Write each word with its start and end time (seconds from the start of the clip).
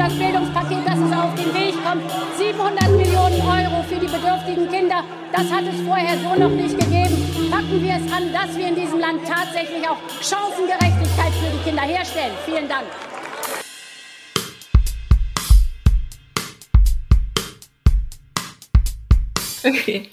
das 0.00 0.18
Bildungspaket, 0.18 0.86
das 0.86 0.98
es 0.98 1.12
auf 1.12 1.34
den 1.34 1.52
Weg 1.52 1.74
kommt. 1.84 2.10
700 2.38 2.88
Millionen 2.96 3.38
Euro 3.42 3.82
für 3.82 4.00
die 4.00 4.06
bedürftigen 4.06 4.66
Kinder, 4.70 5.04
das 5.30 5.52
hat 5.52 5.64
es 5.64 5.78
vorher 5.82 6.16
so 6.16 6.34
noch 6.40 6.48
nicht 6.48 6.78
gegeben. 6.78 7.50
Packen 7.50 7.82
wir 7.82 7.96
es 7.96 8.10
an, 8.10 8.32
dass 8.32 8.56
wir 8.56 8.68
in 8.68 8.76
diesem 8.76 8.98
Land 8.98 9.20
tatsächlich 9.28 9.86
auch 9.86 9.98
Chancengerechtigkeit 10.22 11.32
für 11.34 11.50
die 11.54 11.62
Kinder 11.64 11.82
herstellen. 11.82 12.32
Vielen 12.46 12.66
Dank. 12.66 12.86
Okay. 19.62 20.08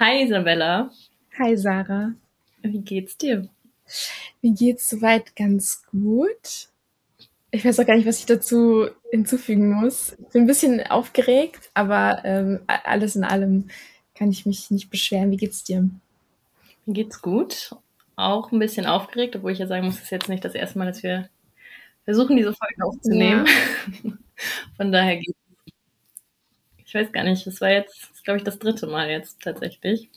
Hi 0.00 0.22
Isabella. 0.24 0.90
Hi 1.38 1.54
Sarah. 1.58 2.14
Wie 2.62 2.80
geht's 2.80 3.18
dir? 3.18 3.50
Mir 4.40 4.54
geht's 4.54 4.88
soweit 4.88 5.36
ganz 5.36 5.82
gut. 5.90 6.70
Ich 7.54 7.64
weiß 7.64 7.78
auch 7.78 7.86
gar 7.86 7.94
nicht, 7.94 8.06
was 8.08 8.18
ich 8.18 8.26
dazu 8.26 8.88
hinzufügen 9.12 9.70
muss. 9.70 10.16
Ich 10.18 10.32
bin 10.32 10.42
ein 10.42 10.46
bisschen 10.48 10.84
aufgeregt, 10.88 11.70
aber 11.72 12.20
ähm, 12.24 12.58
alles 12.66 13.14
in 13.14 13.22
allem 13.22 13.68
kann 14.16 14.32
ich 14.32 14.44
mich 14.44 14.72
nicht 14.72 14.90
beschweren. 14.90 15.30
Wie 15.30 15.36
geht's 15.36 15.62
dir? 15.62 15.88
Mir 16.84 16.94
geht's 16.94 17.22
gut. 17.22 17.76
Auch 18.16 18.50
ein 18.50 18.58
bisschen 18.58 18.86
aufgeregt, 18.86 19.36
obwohl 19.36 19.52
ich 19.52 19.60
ja 19.60 19.68
sagen 19.68 19.86
muss, 19.86 19.98
es 19.98 20.02
ist 20.02 20.10
jetzt 20.10 20.28
nicht 20.28 20.44
das 20.44 20.56
erste 20.56 20.80
Mal, 20.80 20.86
dass 20.86 21.04
wir 21.04 21.28
versuchen, 22.04 22.36
diese 22.36 22.54
Folge 22.54 22.84
aufzunehmen. 22.84 23.46
Ja. 23.46 24.12
Von 24.76 24.90
daher 24.90 25.18
geht's. 25.18 25.38
Ich 26.84 26.92
weiß 26.92 27.12
gar 27.12 27.22
nicht, 27.22 27.46
es 27.46 27.60
war 27.60 27.70
jetzt, 27.70 28.24
glaube 28.24 28.38
ich, 28.38 28.44
das 28.44 28.58
dritte 28.58 28.88
Mal 28.88 29.10
jetzt 29.10 29.40
tatsächlich 29.42 30.10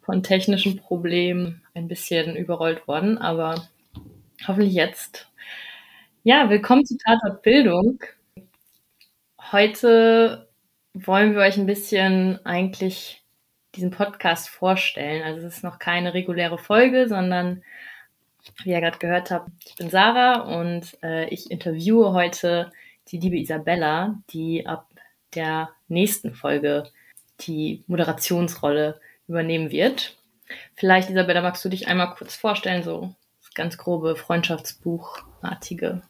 von 0.00 0.22
technischen 0.22 0.78
Problemen 0.78 1.60
ein 1.74 1.88
bisschen 1.88 2.36
überrollt 2.36 2.88
worden, 2.88 3.18
aber 3.18 3.68
hoffentlich 4.48 4.72
jetzt. 4.72 5.30
Ja, 6.24 6.48
willkommen 6.48 6.84
zu 6.86 6.96
Tatort 6.96 7.42
Bildung. 7.42 8.02
Heute 9.52 10.48
wollen 10.94 11.34
wir 11.34 11.42
euch 11.42 11.58
ein 11.58 11.66
bisschen 11.66 12.44
eigentlich 12.46 13.22
diesen 13.74 13.90
Podcast 13.90 14.48
vorstellen. 14.48 15.22
Also 15.22 15.46
es 15.46 15.56
ist 15.56 15.64
noch 15.64 15.78
keine 15.78 16.14
reguläre 16.14 16.56
Folge, 16.56 17.08
sondern 17.08 17.62
wie 18.64 18.70
ihr 18.70 18.80
gerade 18.80 18.98
gehört 18.98 19.30
habt, 19.30 19.50
ich 19.66 19.76
bin 19.76 19.90
Sarah 19.90 20.40
und 20.58 20.96
äh, 21.02 21.28
ich 21.28 21.50
interviewe 21.50 22.14
heute 22.14 22.72
die 23.08 23.18
liebe 23.18 23.38
Isabella, 23.38 24.18
die 24.30 24.66
ab 24.66 24.88
der 25.34 25.68
nächsten 25.88 26.34
Folge 26.34 26.84
die 27.40 27.84
Moderationsrolle 27.86 28.98
übernehmen 29.28 29.70
wird. 29.70 30.16
Vielleicht, 30.74 31.10
Isabella, 31.10 31.42
magst 31.42 31.62
du 31.66 31.68
dich 31.68 31.86
einmal 31.86 32.14
kurz 32.14 32.34
vorstellen, 32.34 32.82
so 32.82 33.14
ganz 33.58 33.76
grobe 33.76 34.16
Freundschaftsbuchartige? 34.16 36.00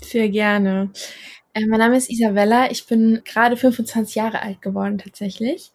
Sehr 0.00 0.28
gerne. 0.30 0.90
Äh, 1.52 1.66
mein 1.66 1.78
Name 1.78 1.96
ist 1.96 2.10
Isabella. 2.10 2.70
Ich 2.70 2.86
bin 2.86 3.22
gerade 3.24 3.56
25 3.56 4.16
Jahre 4.16 4.42
alt 4.42 4.62
geworden 4.62 4.98
tatsächlich 4.98 5.70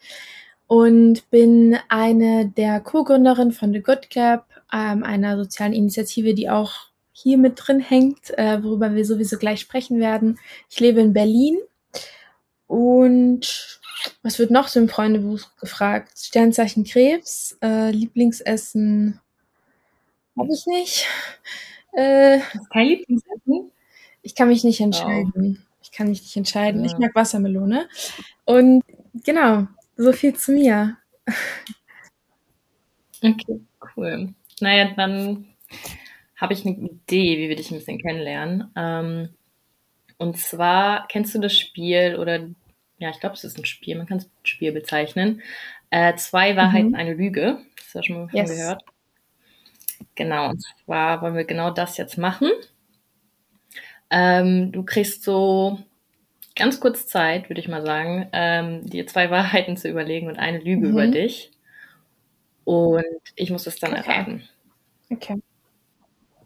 und 0.68 1.30
bin 1.30 1.78
eine 1.88 2.48
der 2.50 2.82
Co-Gründerinnen 2.82 3.54
von 3.54 3.72
The 3.72 3.82
Good 3.82 4.10
Club, 4.10 4.46
ähm, 4.74 5.04
einer 5.04 5.38
sozialen 5.38 5.74
Initiative, 5.74 6.34
die 6.34 6.50
auch 6.50 6.74
hier 7.12 7.38
mit 7.38 7.54
drin 7.56 7.80
hängt, 7.80 8.36
äh, 8.38 8.64
worüber 8.64 8.96
wir 8.96 9.06
sowieso 9.06 9.38
gleich 9.38 9.60
sprechen 9.60 10.00
werden. 10.00 10.40
Ich 10.70 10.80
lebe 10.80 11.00
in 11.00 11.14
Berlin 11.14 11.60
und 12.66 13.80
was 14.24 14.40
wird 14.40 14.50
noch 14.52 14.68
so 14.68 14.80
im 14.80 14.90
Freundebuch 14.90 15.42
gefragt? 15.60 16.18
Sternzeichen 16.18 16.84
Krebs, 16.84 17.58
äh, 17.62 17.92
Lieblingsessen 17.92 19.20
habe 20.38 20.54
ich 20.54 20.66
nicht. 20.66 21.08
Äh, 21.94 22.40
Kein 22.72 22.88
Lieblingsessen? 22.88 23.72
Ich 24.22 24.36
kann 24.36 24.48
mich 24.48 24.64
nicht 24.64 24.80
entscheiden. 24.80 25.60
Oh. 25.60 25.68
Ich 25.82 25.92
kann 25.92 26.10
mich 26.10 26.22
nicht 26.22 26.36
entscheiden. 26.36 26.84
Ja. 26.84 26.88
Ich 26.88 26.98
mag 26.98 27.14
Wassermelone. 27.14 27.88
Und 28.46 28.84
genau, 29.24 29.68
so 29.96 30.12
viel 30.12 30.34
zu 30.36 30.54
mir. 30.54 30.98
Okay, 33.22 33.62
cool. 33.96 34.34
Naja, 34.60 34.94
dann 34.96 35.46
habe 36.36 36.54
ich 36.54 36.66
eine 36.66 36.76
Idee, 36.76 37.38
wie 37.38 37.50
wir 37.50 37.56
dich 37.56 37.72
ein 37.72 37.78
bisschen 37.78 38.00
kennenlernen. 38.00 38.72
Ähm, 38.76 39.30
und 40.18 40.38
zwar, 40.38 41.08
kennst 41.08 41.36
du 41.36 41.40
das 41.40 41.58
Spiel 41.58 42.18
oder 42.20 42.48
ja, 42.98 43.10
ich 43.10 43.20
glaube, 43.20 43.36
es 43.36 43.44
ist 43.44 43.58
ein 43.58 43.66
Spiel, 43.66 43.98
man 43.98 44.08
kann 44.08 44.20
es 44.20 44.30
Spiel 44.44 44.72
bezeichnen. 44.72 45.42
Äh, 45.90 46.16
zwei 46.16 46.56
Wahrheiten, 46.56 46.90
mhm. 46.90 46.96
eine 46.96 47.14
Lüge. 47.14 47.60
Das 47.76 47.86
hast 47.88 47.96
du 47.96 48.04
schon 48.04 48.26
mal 48.26 48.30
yes. 48.34 48.50
gehört. 48.50 48.84
Genau, 50.16 50.50
und 50.50 50.64
zwar 50.86 51.22
wollen 51.22 51.36
wir 51.36 51.46
genau 51.46 51.72
das 51.72 51.98
jetzt 51.98 52.18
machen. 52.18 52.50
Ähm, 54.10 54.72
du 54.72 54.84
kriegst 54.84 55.24
so 55.24 55.80
ganz 56.56 56.80
kurz 56.80 57.08
Zeit, 57.08 57.50
würde 57.50 57.62
ich 57.62 57.68
mal 57.68 57.86
sagen, 57.86 58.30
ähm, 58.32 58.86
dir 58.86 59.08
zwei 59.08 59.30
Wahrheiten 59.32 59.78
zu 59.78 59.90
überlegen 59.90 60.28
und 60.28 60.38
eine 60.38 60.60
Lüge 60.60 60.88
mhm. 60.88 60.92
über 60.92 61.08
dich. 61.08 61.52
Und 62.64 63.04
ich 63.36 63.50
muss 63.50 63.68
es 63.68 63.80
dann 63.80 63.94
okay. 63.94 64.04
erraten. 64.06 64.50
Okay. 65.10 65.42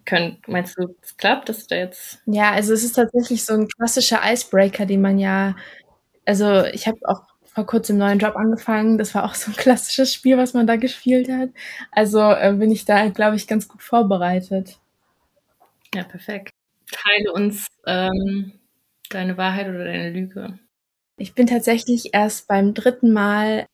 Könnt, 0.06 0.48
meinst 0.48 0.78
du, 0.78 0.96
es 1.02 1.18
klappt, 1.18 1.50
dass 1.50 1.68
du 1.68 1.76
da 1.76 1.82
jetzt. 1.82 2.20
Ja, 2.26 2.52
also 2.52 2.74
es 2.74 2.84
ist 2.84 2.94
tatsächlich 2.94 3.44
so 3.44 3.54
ein 3.54 3.68
klassischer 3.68 4.22
Icebreaker, 4.24 4.86
den 4.86 5.02
man 5.02 5.20
ja 5.20 5.56
also 6.28 6.66
ich 6.66 6.88
habe 6.88 7.00
auch 7.06 7.24
vor 7.58 7.66
kurzem 7.66 7.98
neuen 7.98 8.20
Job 8.20 8.36
angefangen. 8.36 9.00
Das 9.00 9.16
war 9.16 9.26
auch 9.26 9.34
so 9.34 9.50
ein 9.50 9.56
klassisches 9.58 10.14
Spiel, 10.14 10.38
was 10.38 10.54
man 10.54 10.68
da 10.68 10.76
gespielt 10.76 11.28
hat. 11.28 11.50
Also 11.90 12.20
äh, 12.20 12.54
bin 12.54 12.70
ich 12.70 12.86
da, 12.86 13.10
glaube 13.10 13.36
ich, 13.36 13.48
ganz 13.48 13.68
gut 13.68 13.82
vorbereitet. 13.82 14.78
Ja, 15.92 16.04
perfekt. 16.04 16.52
Teile 16.92 17.34
uns 17.34 17.66
ähm, 17.88 18.52
deine 19.10 19.38
Wahrheit 19.38 19.70
oder 19.70 19.86
deine 19.86 20.12
Lüge. 20.12 20.60
Ich 21.18 21.34
bin 21.34 21.48
tatsächlich 21.48 22.14
erst 22.14 22.48
beim 22.48 22.76
dritten 22.76 23.12
Mal 23.12 23.66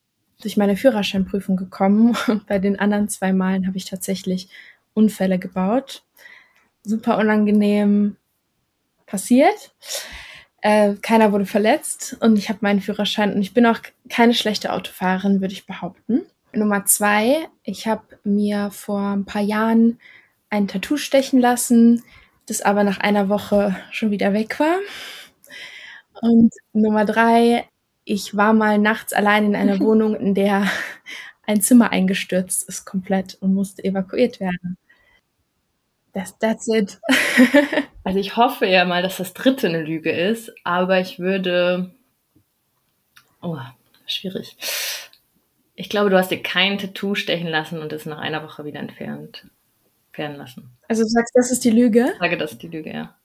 durch 0.41 0.55
meine 0.55 0.77
Führerscheinprüfung 0.77 1.57
gekommen. 1.57 2.15
Bei 2.47 2.59
den 2.59 2.79
anderen 2.79 3.09
zwei 3.09 3.33
Malen 3.33 3.67
habe 3.67 3.75
ich 3.75 3.83
tatsächlich 3.83 4.47
Unfälle 4.93 5.39
gebaut. 5.39 6.03
Super 6.83 7.17
unangenehm 7.17 8.15
passiert. 9.07 9.73
Äh, 10.65 10.95
keiner 11.01 11.33
wurde 11.33 11.45
verletzt 11.45 12.15
und 12.21 12.37
ich 12.37 12.47
habe 12.47 12.59
meinen 12.61 12.79
Führerschein 12.79 13.33
und 13.33 13.41
ich 13.41 13.53
bin 13.53 13.65
auch 13.65 13.79
keine 14.09 14.33
schlechte 14.33 14.71
Autofahrerin, 14.71 15.41
würde 15.41 15.53
ich 15.53 15.65
behaupten. 15.65 16.21
Nummer 16.53 16.85
zwei, 16.85 17.49
ich 17.63 17.85
habe 17.85 18.03
mir 18.23 18.71
vor 18.71 19.01
ein 19.01 19.25
paar 19.25 19.41
Jahren 19.41 19.99
ein 20.49 20.69
Tattoo 20.69 20.95
stechen 20.95 21.41
lassen, 21.41 22.01
das 22.45 22.61
aber 22.61 22.85
nach 22.85 22.99
einer 23.01 23.27
Woche 23.27 23.75
schon 23.91 24.11
wieder 24.11 24.31
weg 24.31 24.57
war. 24.57 24.77
Und 26.21 26.53
Nummer 26.71 27.03
drei, 27.03 27.67
ich 28.05 28.37
war 28.37 28.53
mal 28.53 28.77
nachts 28.77 29.11
allein 29.11 29.47
in 29.47 29.55
einer 29.57 29.79
Wohnung, 29.81 30.15
in 30.15 30.33
der 30.33 30.65
ein 31.45 31.59
Zimmer 31.59 31.91
eingestürzt 31.91 32.63
ist 32.69 32.85
komplett 32.85 33.35
und 33.41 33.53
musste 33.53 33.83
evakuiert 33.83 34.39
werden. 34.39 34.77
That's, 36.13 36.37
that's 36.37 36.67
it. 36.67 36.99
also 38.03 38.19
ich 38.19 38.37
hoffe 38.37 38.67
ja 38.67 38.85
mal, 38.85 39.01
dass 39.01 39.17
das 39.17 39.33
dritte 39.33 39.67
eine 39.67 39.81
Lüge 39.81 40.11
ist, 40.11 40.51
aber 40.63 40.99
ich 40.99 41.19
würde. 41.19 41.91
Oh, 43.41 43.57
schwierig. 44.05 44.55
Ich 45.75 45.89
glaube, 45.89 46.11
du 46.11 46.17
hast 46.17 46.29
dir 46.29 46.41
kein 46.41 46.77
Tattoo 46.77 47.15
stechen 47.15 47.47
lassen 47.47 47.79
und 47.79 47.91
es 47.91 48.05
nach 48.05 48.19
einer 48.19 48.43
Woche 48.43 48.63
wieder 48.63 48.79
entfernt 48.79 49.47
werden 50.13 50.37
lassen. 50.37 50.69
Also 50.87 51.03
du 51.03 51.09
sagst, 51.09 51.35
das 51.35 51.51
ist 51.51 51.63
die 51.63 51.71
Lüge? 51.71 52.11
Ich 52.13 52.19
sage, 52.19 52.37
das 52.37 52.51
ist 52.51 52.61
die 52.61 52.67
Lüge, 52.67 52.93
ja. 52.93 53.15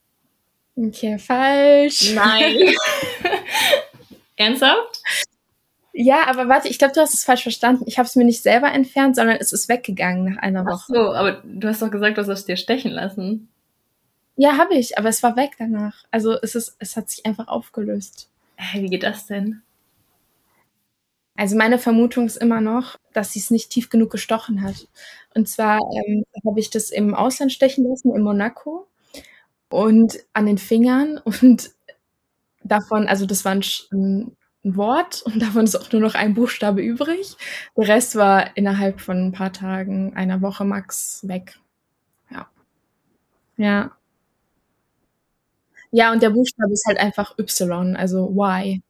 Okay, 0.74 1.18
falsch. 1.18 2.14
Nein. 2.14 2.74
Ernsthaft? 4.36 5.02
Ja, 6.00 6.28
aber 6.28 6.48
warte, 6.48 6.68
ich 6.68 6.78
glaube, 6.78 6.94
du 6.94 7.00
hast 7.00 7.12
es 7.12 7.24
falsch 7.24 7.42
verstanden. 7.42 7.82
Ich 7.88 7.98
habe 7.98 8.06
es 8.06 8.14
mir 8.14 8.24
nicht 8.24 8.44
selber 8.44 8.70
entfernt, 8.70 9.16
sondern 9.16 9.36
es 9.40 9.52
ist 9.52 9.68
weggegangen 9.68 10.32
nach 10.32 10.40
einer 10.40 10.64
Woche. 10.64 10.84
Ach 10.90 10.94
so, 10.94 11.12
aber 11.12 11.42
du 11.42 11.66
hast 11.66 11.82
doch 11.82 11.90
gesagt, 11.90 12.16
du 12.16 12.20
hast 12.20 12.28
es 12.28 12.44
dir 12.44 12.56
stechen 12.56 12.92
lassen. 12.92 13.48
Ja, 14.36 14.58
habe 14.58 14.74
ich, 14.76 14.96
aber 14.96 15.08
es 15.08 15.24
war 15.24 15.34
weg 15.34 15.56
danach. 15.58 16.04
Also 16.12 16.40
es 16.40 16.54
ist, 16.54 16.76
es 16.78 16.96
hat 16.96 17.10
sich 17.10 17.26
einfach 17.26 17.48
aufgelöst. 17.48 18.30
Hey, 18.54 18.84
wie 18.84 18.90
geht 18.90 19.02
das 19.02 19.26
denn? 19.26 19.62
Also 21.34 21.56
meine 21.56 21.78
Vermutung 21.78 22.26
ist 22.26 22.36
immer 22.36 22.60
noch, 22.60 22.96
dass 23.12 23.32
sie 23.32 23.40
es 23.40 23.50
nicht 23.50 23.70
tief 23.70 23.90
genug 23.90 24.12
gestochen 24.12 24.62
hat. 24.62 24.86
Und 25.34 25.48
zwar 25.48 25.80
ähm, 25.80 26.22
habe 26.46 26.60
ich 26.60 26.70
das 26.70 26.90
im 26.90 27.12
Ausland 27.12 27.52
stechen 27.52 27.84
lassen, 27.84 28.14
in 28.14 28.22
Monaco 28.22 28.86
und 29.68 30.16
an 30.32 30.46
den 30.46 30.58
Fingern 30.58 31.18
und 31.42 31.72
davon, 32.62 33.08
also 33.08 33.26
das 33.26 33.44
war 33.44 33.50
ein, 33.50 33.64
ein 33.90 34.36
Wort 34.64 35.22
und 35.22 35.40
davon 35.40 35.64
ist 35.64 35.76
auch 35.76 35.90
nur 35.92 36.00
noch 36.02 36.14
ein 36.14 36.34
Buchstabe 36.34 36.82
übrig. 36.82 37.36
Der 37.76 37.88
Rest 37.88 38.16
war 38.16 38.56
innerhalb 38.56 39.00
von 39.00 39.28
ein 39.28 39.32
paar 39.32 39.52
Tagen, 39.52 40.14
einer 40.16 40.42
Woche 40.42 40.64
max 40.64 41.26
weg. 41.26 41.58
Ja. 42.30 42.48
Ja. 43.58 43.90
Ja, 45.92 46.12
und 46.12 46.22
der 46.22 46.30
Buchstabe 46.30 46.72
ist 46.72 46.84
halt 46.86 46.98
einfach 46.98 47.36
Y, 47.38 47.96
also 47.96 48.28
Y. 48.30 48.82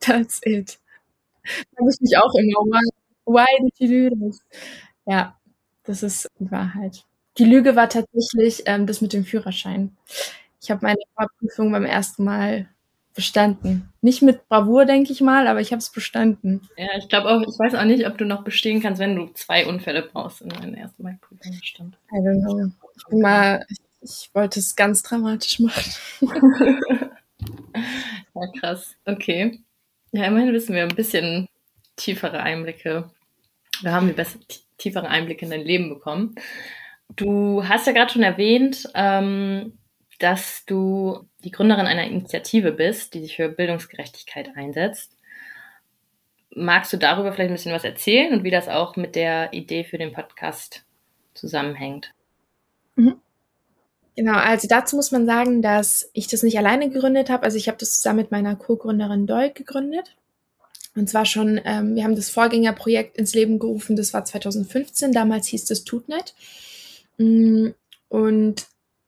That's 0.00 0.40
it. 0.44 0.78
Da 1.74 1.80
habe 1.80 1.90
ich 1.92 2.00
mich 2.00 2.16
auch 2.18 2.34
immer, 2.34 2.60
why, 2.66 2.82
why 3.26 3.46
did 3.62 3.90
you 3.90 4.10
do 4.10 4.16
this? 4.30 4.40
Ja, 5.06 5.38
das 5.84 6.02
ist 6.02 6.28
die 6.38 6.50
Wahrheit. 6.50 7.04
Die 7.38 7.44
Lüge 7.44 7.76
war 7.76 7.88
tatsächlich 7.88 8.64
ähm, 8.66 8.86
das 8.86 9.00
mit 9.00 9.12
dem 9.12 9.24
Führerschein. 9.24 9.96
Ich 10.62 10.70
habe 10.70 10.84
meine 10.86 10.98
Fahrprüfung 11.16 11.72
beim 11.72 11.84
ersten 11.84 12.24
Mal 12.24 12.68
bestanden. 13.16 13.92
Nicht 14.02 14.22
mit 14.22 14.48
Bravour, 14.48 14.84
denke 14.84 15.12
ich 15.12 15.20
mal, 15.20 15.48
aber 15.48 15.60
ich 15.60 15.72
habe 15.72 15.80
es 15.80 15.90
bestanden. 15.90 16.68
Ja, 16.76 16.86
ich 16.96 17.08
glaube 17.08 17.28
auch, 17.28 17.40
ich 17.40 17.58
weiß 17.58 17.74
auch 17.74 17.84
nicht, 17.84 18.06
ob 18.06 18.16
du 18.18 18.24
noch 18.24 18.44
bestehen 18.44 18.80
kannst, 18.80 19.00
wenn 19.00 19.16
du 19.16 19.26
zwei 19.32 19.66
Unfälle 19.66 20.02
brauchst 20.02 20.42
in 20.42 20.50
deiner 20.50 20.76
ersten. 20.76 21.04
I 21.04 21.18
don't 22.12 22.40
know. 22.42 22.70
Ich, 22.96 23.04
bin 23.08 23.20
mal, 23.20 23.66
ich, 23.68 23.78
ich 24.02 24.30
wollte 24.34 24.60
es 24.60 24.76
ganz 24.76 25.02
dramatisch 25.02 25.58
machen. 25.58 25.92
ja, 28.34 28.46
krass. 28.60 28.94
Okay. 29.06 29.60
Ja, 30.12 30.26
immerhin 30.26 30.52
wissen 30.52 30.74
wir 30.74 30.82
ein 30.82 30.94
bisschen 30.94 31.48
tiefere 31.96 32.40
Einblicke. 32.40 33.10
Wir 33.80 33.92
haben 33.92 34.06
die 34.06 34.12
bessere, 34.12 34.40
tiefere 34.78 35.08
Einblicke 35.08 35.46
in 35.46 35.50
dein 35.50 35.64
Leben 35.64 35.88
bekommen. 35.88 36.34
Du 37.16 37.66
hast 37.66 37.86
ja 37.86 37.92
gerade 37.92 38.12
schon 38.12 38.22
erwähnt, 38.22 38.88
ähm, 38.94 39.78
dass 40.22 40.64
du 40.66 41.26
die 41.44 41.50
Gründerin 41.50 41.86
einer 41.86 42.04
Initiative 42.04 42.72
bist, 42.72 43.14
die 43.14 43.20
sich 43.20 43.36
für 43.36 43.48
Bildungsgerechtigkeit 43.48 44.50
einsetzt. 44.56 45.12
Magst 46.50 46.92
du 46.92 46.96
darüber 46.96 47.32
vielleicht 47.32 47.50
ein 47.50 47.54
bisschen 47.54 47.74
was 47.74 47.84
erzählen 47.84 48.32
und 48.32 48.44
wie 48.44 48.50
das 48.50 48.68
auch 48.68 48.96
mit 48.96 49.14
der 49.14 49.52
Idee 49.52 49.84
für 49.84 49.98
den 49.98 50.12
Podcast 50.12 50.84
zusammenhängt? 51.34 52.14
Mhm. 52.94 53.20
Genau, 54.16 54.38
also 54.38 54.66
dazu 54.66 54.96
muss 54.96 55.10
man 55.10 55.26
sagen, 55.26 55.60
dass 55.60 56.10
ich 56.14 56.26
das 56.26 56.42
nicht 56.42 56.56
alleine 56.56 56.88
gegründet 56.88 57.28
habe. 57.28 57.42
Also 57.42 57.58
ich 57.58 57.68
habe 57.68 57.76
das 57.76 57.96
zusammen 57.98 58.20
mit 58.20 58.30
meiner 58.30 58.56
Co-Gründerin 58.56 59.26
Doig 59.26 59.54
gegründet. 59.54 60.16
Und 60.94 61.10
zwar 61.10 61.26
schon, 61.26 61.60
ähm, 61.66 61.94
wir 61.94 62.04
haben 62.04 62.16
das 62.16 62.30
Vorgängerprojekt 62.30 63.18
ins 63.18 63.34
Leben 63.34 63.58
gerufen, 63.58 63.96
das 63.96 64.14
war 64.14 64.24
2015, 64.24 65.12
damals 65.12 65.46
hieß 65.48 65.70
es 65.70 65.84
Tutnet. 65.84 66.34
Mm, 67.18 67.68
und 68.08 68.66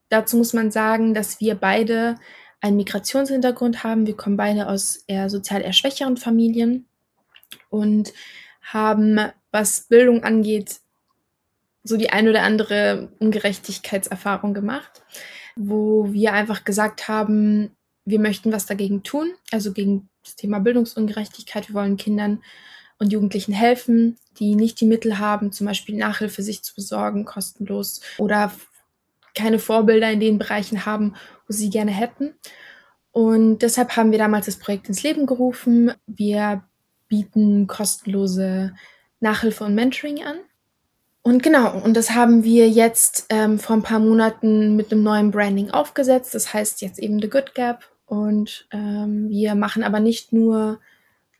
dazu 0.08 0.36
muss 0.36 0.52
man 0.52 0.70
sagen, 0.70 1.14
dass 1.14 1.40
wir 1.40 1.54
beide 1.54 2.16
einen 2.60 2.76
Migrationshintergrund 2.76 3.84
haben. 3.84 4.06
Wir 4.06 4.16
kommen 4.16 4.36
beide 4.36 4.68
aus 4.68 5.04
eher 5.06 5.30
sozial 5.30 5.62
eher 5.62 5.72
schwächeren 5.72 6.16
Familien 6.16 6.86
und 7.70 8.12
haben, 8.62 9.20
was 9.50 9.82
Bildung 9.88 10.24
angeht, 10.24 10.80
so 11.84 11.96
die 11.96 12.10
ein 12.10 12.28
oder 12.28 12.42
andere 12.42 13.12
Ungerechtigkeitserfahrung 13.18 14.54
gemacht, 14.54 15.02
wo 15.56 16.12
wir 16.12 16.32
einfach 16.32 16.64
gesagt 16.64 17.08
haben, 17.08 17.70
wir 18.04 18.20
möchten 18.20 18.52
was 18.52 18.66
dagegen 18.66 19.02
tun, 19.02 19.32
also 19.50 19.72
gegen 19.72 20.08
das 20.24 20.36
Thema 20.36 20.58
Bildungsungerechtigkeit. 20.60 21.68
Wir 21.68 21.74
wollen 21.74 21.96
Kindern 21.96 22.42
und 22.98 23.12
Jugendlichen 23.12 23.52
helfen, 23.52 24.18
die 24.38 24.54
nicht 24.54 24.80
die 24.80 24.86
Mittel 24.86 25.18
haben, 25.18 25.52
zum 25.52 25.66
Beispiel 25.66 25.96
Nachhilfe 25.96 26.42
sich 26.42 26.62
zu 26.62 26.74
besorgen, 26.74 27.24
kostenlos 27.24 28.00
oder 28.18 28.52
keine 29.34 29.58
Vorbilder 29.58 30.10
in 30.10 30.20
den 30.20 30.38
Bereichen 30.38 30.86
haben, 30.86 31.14
wo 31.46 31.52
sie 31.52 31.70
gerne 31.70 31.90
hätten. 31.90 32.34
Und 33.12 33.60
deshalb 33.60 33.96
haben 33.96 34.12
wir 34.12 34.18
damals 34.18 34.46
das 34.46 34.58
Projekt 34.58 34.88
ins 34.88 35.02
Leben 35.02 35.26
gerufen. 35.26 35.92
Wir 36.06 36.62
bieten 37.08 37.66
kostenlose 37.66 38.74
Nachhilfe 39.20 39.64
und 39.64 39.74
Mentoring 39.74 40.22
an. 40.24 40.36
Und 41.22 41.42
genau, 41.42 41.78
und 41.80 41.96
das 41.96 42.12
haben 42.12 42.44
wir 42.44 42.68
jetzt 42.68 43.26
ähm, 43.28 43.58
vor 43.58 43.76
ein 43.76 43.82
paar 43.82 43.98
Monaten 43.98 44.76
mit 44.76 44.92
einem 44.92 45.02
neuen 45.02 45.30
Branding 45.30 45.70
aufgesetzt. 45.70 46.34
Das 46.34 46.54
heißt 46.54 46.80
jetzt 46.80 46.98
eben 46.98 47.20
The 47.20 47.28
Good 47.28 47.54
Gap. 47.54 47.84
Und 48.06 48.66
ähm, 48.72 49.28
wir 49.28 49.54
machen 49.54 49.82
aber 49.82 50.00
nicht 50.00 50.32
nur 50.32 50.80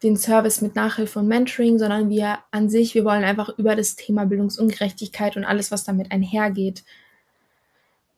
den 0.02 0.16
Service 0.16 0.60
mit 0.60 0.76
Nachhilfe 0.76 1.18
und 1.18 1.28
Mentoring, 1.28 1.78
sondern 1.78 2.10
wir 2.10 2.38
an 2.50 2.68
sich, 2.68 2.94
wir 2.94 3.04
wollen 3.04 3.24
einfach 3.24 3.56
über 3.58 3.74
das 3.74 3.96
Thema 3.96 4.26
Bildungsungerechtigkeit 4.26 5.36
und 5.36 5.44
alles, 5.44 5.70
was 5.70 5.84
damit 5.84 6.12
einhergeht, 6.12 6.84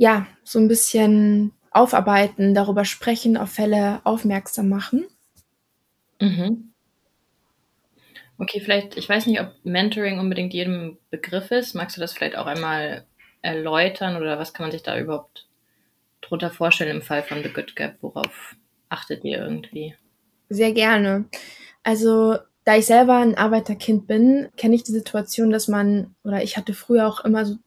ja, 0.01 0.27
so 0.45 0.59
ein 0.59 0.67
bisschen 0.67 1.53
aufarbeiten, 1.73 2.55
darüber 2.55 2.87
sprechen, 2.87 3.37
auf 3.37 3.51
Fälle 3.51 4.01
aufmerksam 4.05 4.71
machen. 4.71 5.07
Mhm. 6.19 6.73
Okay, 8.39 8.63
vielleicht, 8.63 8.97
ich 8.97 9.07
weiß 9.07 9.27
nicht, 9.27 9.43
ob 9.43 9.53
Mentoring 9.63 10.19
unbedingt 10.19 10.55
jedem 10.55 10.97
Begriff 11.11 11.51
ist. 11.51 11.75
Magst 11.75 11.99
du 11.99 12.01
das 12.01 12.15
vielleicht 12.15 12.39
auch 12.39 12.47
einmal 12.47 13.05
erläutern 13.43 14.17
oder 14.17 14.39
was 14.39 14.55
kann 14.55 14.65
man 14.65 14.73
sich 14.73 14.83
da 14.83 14.99
überhaupt 14.99 15.47
drunter 16.23 16.51
vorstellen 16.51 16.97
im 16.97 17.03
Fall 17.03 17.23
von 17.23 17.43
The 17.43 17.53
Good 17.53 17.77
Gap? 17.77 17.99
Worauf 18.01 18.57
achtet 18.89 19.23
ihr 19.23 19.39
irgendwie? 19.39 19.95
Sehr 20.49 20.73
gerne. 20.73 21.27
Also, 21.83 22.39
da 22.65 22.75
ich 22.75 22.87
selber 22.87 23.19
ein 23.19 23.37
Arbeiterkind 23.37 24.07
bin, 24.07 24.49
kenne 24.57 24.77
ich 24.77 24.83
die 24.83 24.93
Situation, 24.93 25.51
dass 25.51 25.69
man, 25.69 26.15
oder 26.25 26.43
ich 26.43 26.57
hatte 26.57 26.73
früher 26.73 27.07
auch 27.07 27.23
immer 27.23 27.45
so 27.45 27.59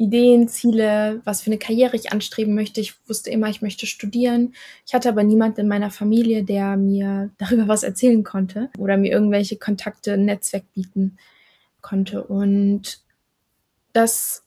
Ideen, 0.00 0.48
Ziele, 0.48 1.20
was 1.24 1.42
für 1.42 1.50
eine 1.50 1.58
Karriere 1.58 1.96
ich 1.96 2.12
anstreben 2.12 2.54
möchte. 2.54 2.80
Ich 2.80 2.94
wusste 3.08 3.30
immer, 3.30 3.48
ich 3.48 3.62
möchte 3.62 3.86
studieren. 3.86 4.54
Ich 4.86 4.94
hatte 4.94 5.08
aber 5.08 5.22
niemanden 5.22 5.60
in 5.60 5.68
meiner 5.68 5.90
Familie, 5.90 6.44
der 6.44 6.76
mir 6.76 7.30
darüber 7.38 7.68
was 7.68 7.82
erzählen 7.82 8.24
konnte 8.24 8.70
oder 8.78 8.96
mir 8.96 9.12
irgendwelche 9.12 9.56
Kontakte, 9.56 10.16
Netzwerk 10.16 10.64
bieten 10.74 11.18
konnte. 11.80 12.24
Und 12.24 13.00
das 13.92 14.44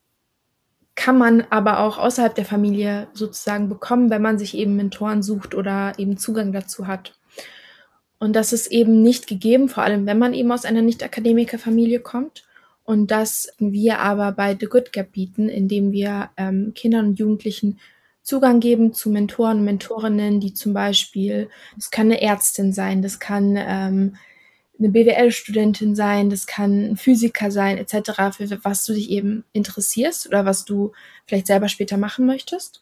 kann 0.95 1.17
man 1.17 1.45
aber 1.49 1.79
auch 1.79 1.97
außerhalb 1.97 2.35
der 2.35 2.45
Familie 2.45 3.07
sozusagen 3.13 3.69
bekommen, 3.69 4.09
wenn 4.09 4.21
man 4.21 4.37
sich 4.37 4.55
eben 4.55 4.75
Mentoren 4.75 5.23
sucht 5.23 5.55
oder 5.55 5.93
eben 5.97 6.17
Zugang 6.17 6.51
dazu 6.51 6.87
hat. 6.87 7.17
Und 8.19 8.35
das 8.35 8.51
ist 8.51 8.67
eben 8.67 9.01
nicht 9.01 9.25
gegeben, 9.25 9.69
vor 9.69 9.83
allem 9.83 10.05
wenn 10.05 10.19
man 10.19 10.33
eben 10.33 10.51
aus 10.51 10.65
einer 10.65 10.81
Nicht-Akademiker-Familie 10.81 12.01
kommt. 12.01 12.43
Und 12.89 13.11
das 13.11 13.53
wir 13.59 13.99
aber 13.99 14.31
bei 14.31 14.57
The 14.59 14.65
Good 14.65 14.91
Gap 14.91 15.11
bieten, 15.11 15.47
indem 15.47 15.91
wir 15.91 16.31
ähm, 16.37 16.71
Kindern 16.73 17.09
und 17.09 17.19
Jugendlichen 17.19 17.79
Zugang 18.23 18.59
geben 18.59 18.95
zu 18.95 19.11
Mentoren 19.11 19.59
und 19.59 19.65
Mentorinnen, 19.65 20.39
die 20.39 20.55
zum 20.55 20.73
Beispiel, 20.73 21.51
das 21.75 21.91
kann 21.91 22.07
eine 22.07 22.19
Ärztin 22.19 22.73
sein, 22.73 23.03
das 23.03 23.19
kann 23.19 23.55
ähm, 23.59 24.15
eine 24.79 24.89
BWL-Studentin 24.89 25.93
sein, 25.93 26.31
das 26.31 26.47
kann 26.47 26.93
ein 26.93 26.97
Physiker 26.97 27.51
sein, 27.51 27.77
etc., 27.77 28.35
für 28.35 28.63
was 28.63 28.85
du 28.85 28.93
dich 28.93 29.11
eben 29.11 29.43
interessierst 29.53 30.25
oder 30.25 30.45
was 30.45 30.65
du 30.65 30.91
vielleicht 31.27 31.45
selber 31.45 31.69
später 31.69 31.97
machen 31.97 32.25
möchtest. 32.25 32.79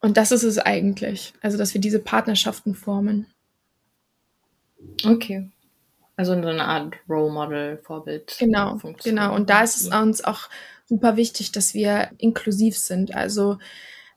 Und 0.00 0.16
das 0.16 0.32
ist 0.32 0.42
es 0.42 0.58
eigentlich, 0.58 1.34
also 1.40 1.56
dass 1.56 1.72
wir 1.72 1.80
diese 1.80 2.00
Partnerschaften 2.00 2.74
formen. 2.74 3.28
Okay. 5.04 5.52
Also 6.16 6.40
so 6.40 6.48
eine 6.48 6.64
Art 6.64 6.94
Role 7.08 7.32
Model, 7.32 7.78
Vorbild. 7.78 8.36
Genau, 8.38 8.78
genau. 9.02 9.34
Und 9.34 9.50
da 9.50 9.62
ist 9.62 9.80
es 9.80 9.88
uns 9.88 10.22
auch 10.22 10.48
super 10.86 11.16
wichtig, 11.16 11.50
dass 11.52 11.74
wir 11.74 12.10
inklusiv 12.18 12.78
sind. 12.78 13.14
Also 13.14 13.58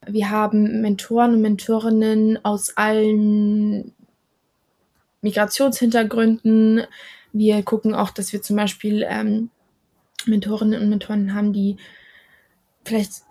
wir 0.06 0.30
haben 0.30 0.82
Mentoren 0.82 1.34
und 1.34 1.42
Mentorinnen 1.42 2.44
aus 2.46 2.78
allen 2.78 3.96
Migrationshintergründen. 5.22 6.84
Wir 7.34 7.64
gucken 7.64 7.96
auch, 7.96 8.12
dass 8.12 8.32
wir 8.32 8.42
zum 8.42 8.56
Beispiel 8.58 9.06
ähm, 9.08 9.50
Mentorinnen 10.26 10.82
und 10.82 10.90
Mentoren 10.90 11.34
haben, 11.34 11.52
die 11.52 11.78
vielleicht 12.84 13.24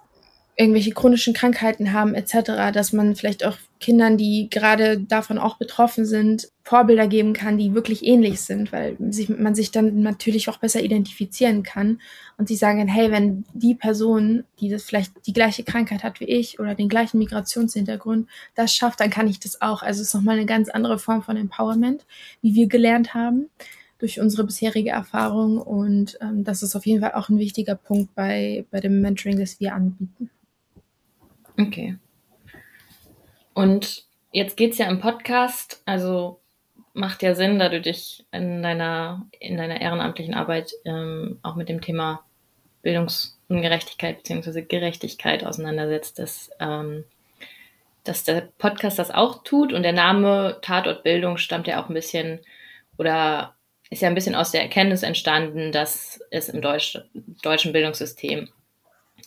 irgendwelche 0.59 0.93
chronischen 0.93 1.35
Krankheiten 1.35 1.93
haben 1.93 2.15
etc., 2.15 2.73
dass 2.73 2.93
man 2.95 3.15
vielleicht 3.15 3.45
auch 3.45 3.59
Kindern, 3.79 4.17
die 4.17 4.49
gerade 4.51 4.99
davon 4.99 5.39
auch 5.39 5.59
betroffen 5.59 6.07
sind, 6.07 6.49
Vorbilder 6.63 7.07
geben 7.07 7.35
kann, 7.35 7.59
die 7.59 7.75
wirklich 7.75 8.05
ähnlich 8.07 8.41
sind, 8.41 8.73
weil 8.73 8.97
sich, 9.11 9.29
man 9.29 9.55
sich 9.55 9.71
dann 9.71 10.01
natürlich 10.01 10.49
auch 10.49 10.57
besser 10.57 10.83
identifizieren 10.83 11.63
kann 11.63 12.01
und 12.39 12.49
sie 12.49 12.57
sagen, 12.57 12.89
hey, 12.89 13.11
wenn 13.11 13.45
die 13.53 13.75
Person, 13.75 14.45
die 14.59 14.71
das 14.71 14.85
vielleicht 14.85 15.13
die 15.27 15.35
gleiche 15.35 15.63
Krankheit 15.63 16.03
hat 16.03 16.21
wie 16.21 16.25
ich 16.25 16.59
oder 16.59 16.75
den 16.75 16.89
gleichen 16.89 17.19
Migrationshintergrund, 17.19 18.27
das 18.55 18.73
schafft, 18.73 19.01
dann 19.01 19.11
kann 19.11 19.29
ich 19.29 19.39
das 19.39 19.61
auch. 19.61 19.83
Also 19.83 20.01
es 20.01 20.09
ist 20.09 20.15
nochmal 20.15 20.37
eine 20.37 20.47
ganz 20.47 20.71
andere 20.71 20.99
Form 20.99 21.23
von 21.23 21.37
Empowerment, 21.37 22.07
wie 22.41 22.55
wir 22.55 22.67
gelernt 22.67 23.13
haben 23.13 23.51
durch 23.99 24.21
unsere 24.21 24.45
bisherige 24.45 24.91
Erfahrung 24.91 25.59
und 25.59 26.19
ähm, 26.21 26.45
das 26.45 26.63
ist 26.63 26.77
auf 26.77 26.87
jeden 26.87 27.01
Fall 27.01 27.13
auch 27.13 27.29
ein 27.29 27.39
wichtiger 27.39 27.75
Punkt 27.75 28.15
bei, 28.15 28.65
bei 28.71 28.81
dem 28.81 29.01
Mentoring, 29.01 29.39
das 29.39 29.61
wir 29.61 29.75
anbieten. 29.75 30.31
Okay. 31.59 31.97
Und 33.55 34.05
jetzt 34.33 34.57
geht 34.57 34.73
es 34.73 34.79
ja 34.79 34.87
im 34.87 35.01
Podcast, 35.01 35.83
also 35.87 36.41
macht 36.93 37.23
ja 37.23 37.35
Sinn, 37.35 37.59
da 37.59 37.69
du 37.69 37.81
dich 37.81 38.27
in 38.33 38.63
deiner, 38.63 39.27
in 39.39 39.57
deiner 39.57 39.81
ehrenamtlichen 39.81 40.35
Arbeit 40.35 40.73
ähm, 40.85 41.39
auch 41.43 41.57
mit 41.57 41.69
dem 41.69 41.81
Thema 41.81 42.23
Bildungsungerechtigkeit 42.83 44.23
bzw. 44.23 44.63
Gerechtigkeit 44.63 45.45
auseinandersetzt, 45.45 46.19
dass, 46.19 46.51
ähm, 46.61 47.05
dass 48.05 48.25
der 48.25 48.49
Podcast 48.59 48.99
das 48.99 49.11
auch 49.11 49.43
tut 49.43 49.73
und 49.73 49.83
der 49.83 49.93
Name 49.93 50.59
Tatort 50.63 51.03
Bildung 51.03 51.37
stammt 51.39 51.67
ja 51.67 51.83
auch 51.83 51.89
ein 51.89 51.95
bisschen 51.95 52.41
oder 52.99 53.55
ist 53.91 54.03
ja 54.03 54.09
ein 54.09 54.15
bisschen 54.15 54.35
aus 54.35 54.51
der 54.51 54.63
Erkenntnis 54.63 55.03
entstanden, 55.03 55.73
dass 55.73 56.21
es 56.31 56.49
im 56.49 56.61
Deutsch, 56.61 56.99
deutschen 57.43 57.73
Bildungssystem 57.73 58.49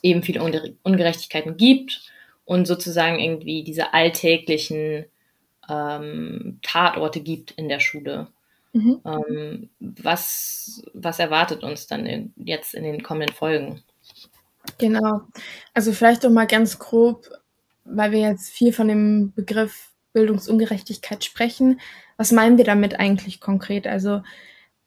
eben 0.02 0.24
viele 0.24 0.44
Ungerechtigkeiten 0.84 1.58
gibt 1.58 2.02
und 2.50 2.66
sozusagen 2.66 3.20
irgendwie 3.20 3.64
diese 3.64 3.94
alltäglichen 3.94 5.06
ähm, 5.70 6.58
Tatorte 6.64 7.20
gibt 7.20 7.52
in 7.52 7.70
der 7.70 7.80
Schule. 7.80 8.30
Mhm. 8.74 9.02
Ähm, 9.06 9.70
was, 9.80 10.82
was 10.96 11.20
erwartet 11.20 11.64
uns 11.64 11.86
dann 11.86 12.08
in, 12.08 12.34
jetzt 12.38 12.74
in 12.74 12.84
den 12.84 13.04
kommenden 13.04 13.36
Folgen? 13.36 13.84
Genau. 14.80 15.22
Also 15.76 15.94
vielleicht 15.94 16.24
doch 16.24 16.32
mal 16.32 16.48
ganz 16.48 16.80
grob, 16.80 17.28
weil 17.86 18.12
wir 18.12 18.22
jetzt 18.22 18.50
viel 18.50 18.74
von 18.74 18.88
dem 18.88 19.32
Begriff 19.34 19.92
Bildungsungerechtigkeit 20.14 21.24
sprechen. 21.24 21.80
Was 22.18 22.32
meinen 22.32 22.58
wir 22.58 22.66
damit 22.66 23.00
eigentlich 23.00 23.40
konkret? 23.40 23.86
Also 23.86 24.24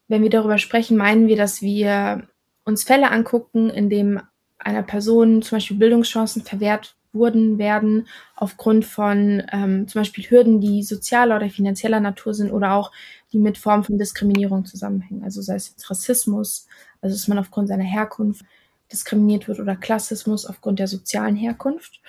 wenn 0.09 0.25
wir 0.25 0.31
darüber 0.31 0.59
sprechen, 0.59 0.97
meinen 0.97 1.29
wir, 1.29 1.37
dass 1.37 1.63
wir 1.63 2.27
uns 2.65 2.83
Fälle 2.83 3.13
angucken, 3.13 3.71
in 3.71 3.89
dem 3.89 4.21
einer 4.59 4.83
Person 4.83 5.43
zum 5.43 5.57
Beispiel 5.57 5.77
Bildungschancen 5.77 6.43
verwehrt 6.43 6.97
wurden, 7.13 7.59
werden 7.59 8.07
aufgrund 8.37 8.85
von 8.85 9.43
ähm, 9.53 9.87
zum 9.89 10.01
Beispiel 10.01 10.25
Hürden, 10.25 10.61
die 10.61 10.83
sozialer 10.83 11.37
oder 11.37 11.51
finanzieller 11.51 12.01
Natur 12.01 12.35
sind 12.35 12.51
oder 12.51 12.73
auch 12.73 12.91
die 13.33 13.39
mit 13.39 13.59
Formen 13.59 13.85
von 13.85 13.99
Diskriminierung 13.99 14.65
zusammenhängen. 14.65 15.25
Also 15.25 15.43
sei 15.43 15.55
es 15.55 15.71
jetzt 15.71 15.91
Rassismus, 15.91 16.67
also 17.01 17.15
dass 17.15 17.29
man 17.29 17.39
aufgrund 17.39 17.69
seiner 17.69 17.85
Herkunft 17.85 18.45
diskriminiert 18.91 19.49
wird 19.49 19.61
oder 19.61 19.77
Klassismus 19.77 20.47
aufgrund 20.47 20.79
der 20.79 20.89
sozialen 20.89 21.37
Herkunft. 21.37 22.01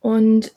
Und 0.00 0.52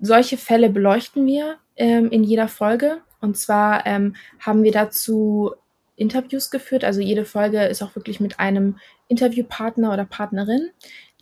solche 0.00 0.36
Fälle 0.36 0.70
beleuchten 0.70 1.26
wir 1.26 1.56
ähm, 1.76 2.10
in 2.10 2.24
jeder 2.24 2.48
Folge. 2.48 2.98
Und 3.20 3.36
zwar 3.36 3.86
ähm, 3.86 4.14
haben 4.40 4.62
wir 4.62 4.72
dazu 4.72 5.52
Interviews 5.96 6.50
geführt. 6.50 6.84
Also 6.84 7.00
jede 7.00 7.24
Folge 7.24 7.64
ist 7.64 7.82
auch 7.82 7.96
wirklich 7.96 8.20
mit 8.20 8.38
einem 8.38 8.76
Interviewpartner 9.08 9.92
oder 9.92 10.04
Partnerin, 10.04 10.70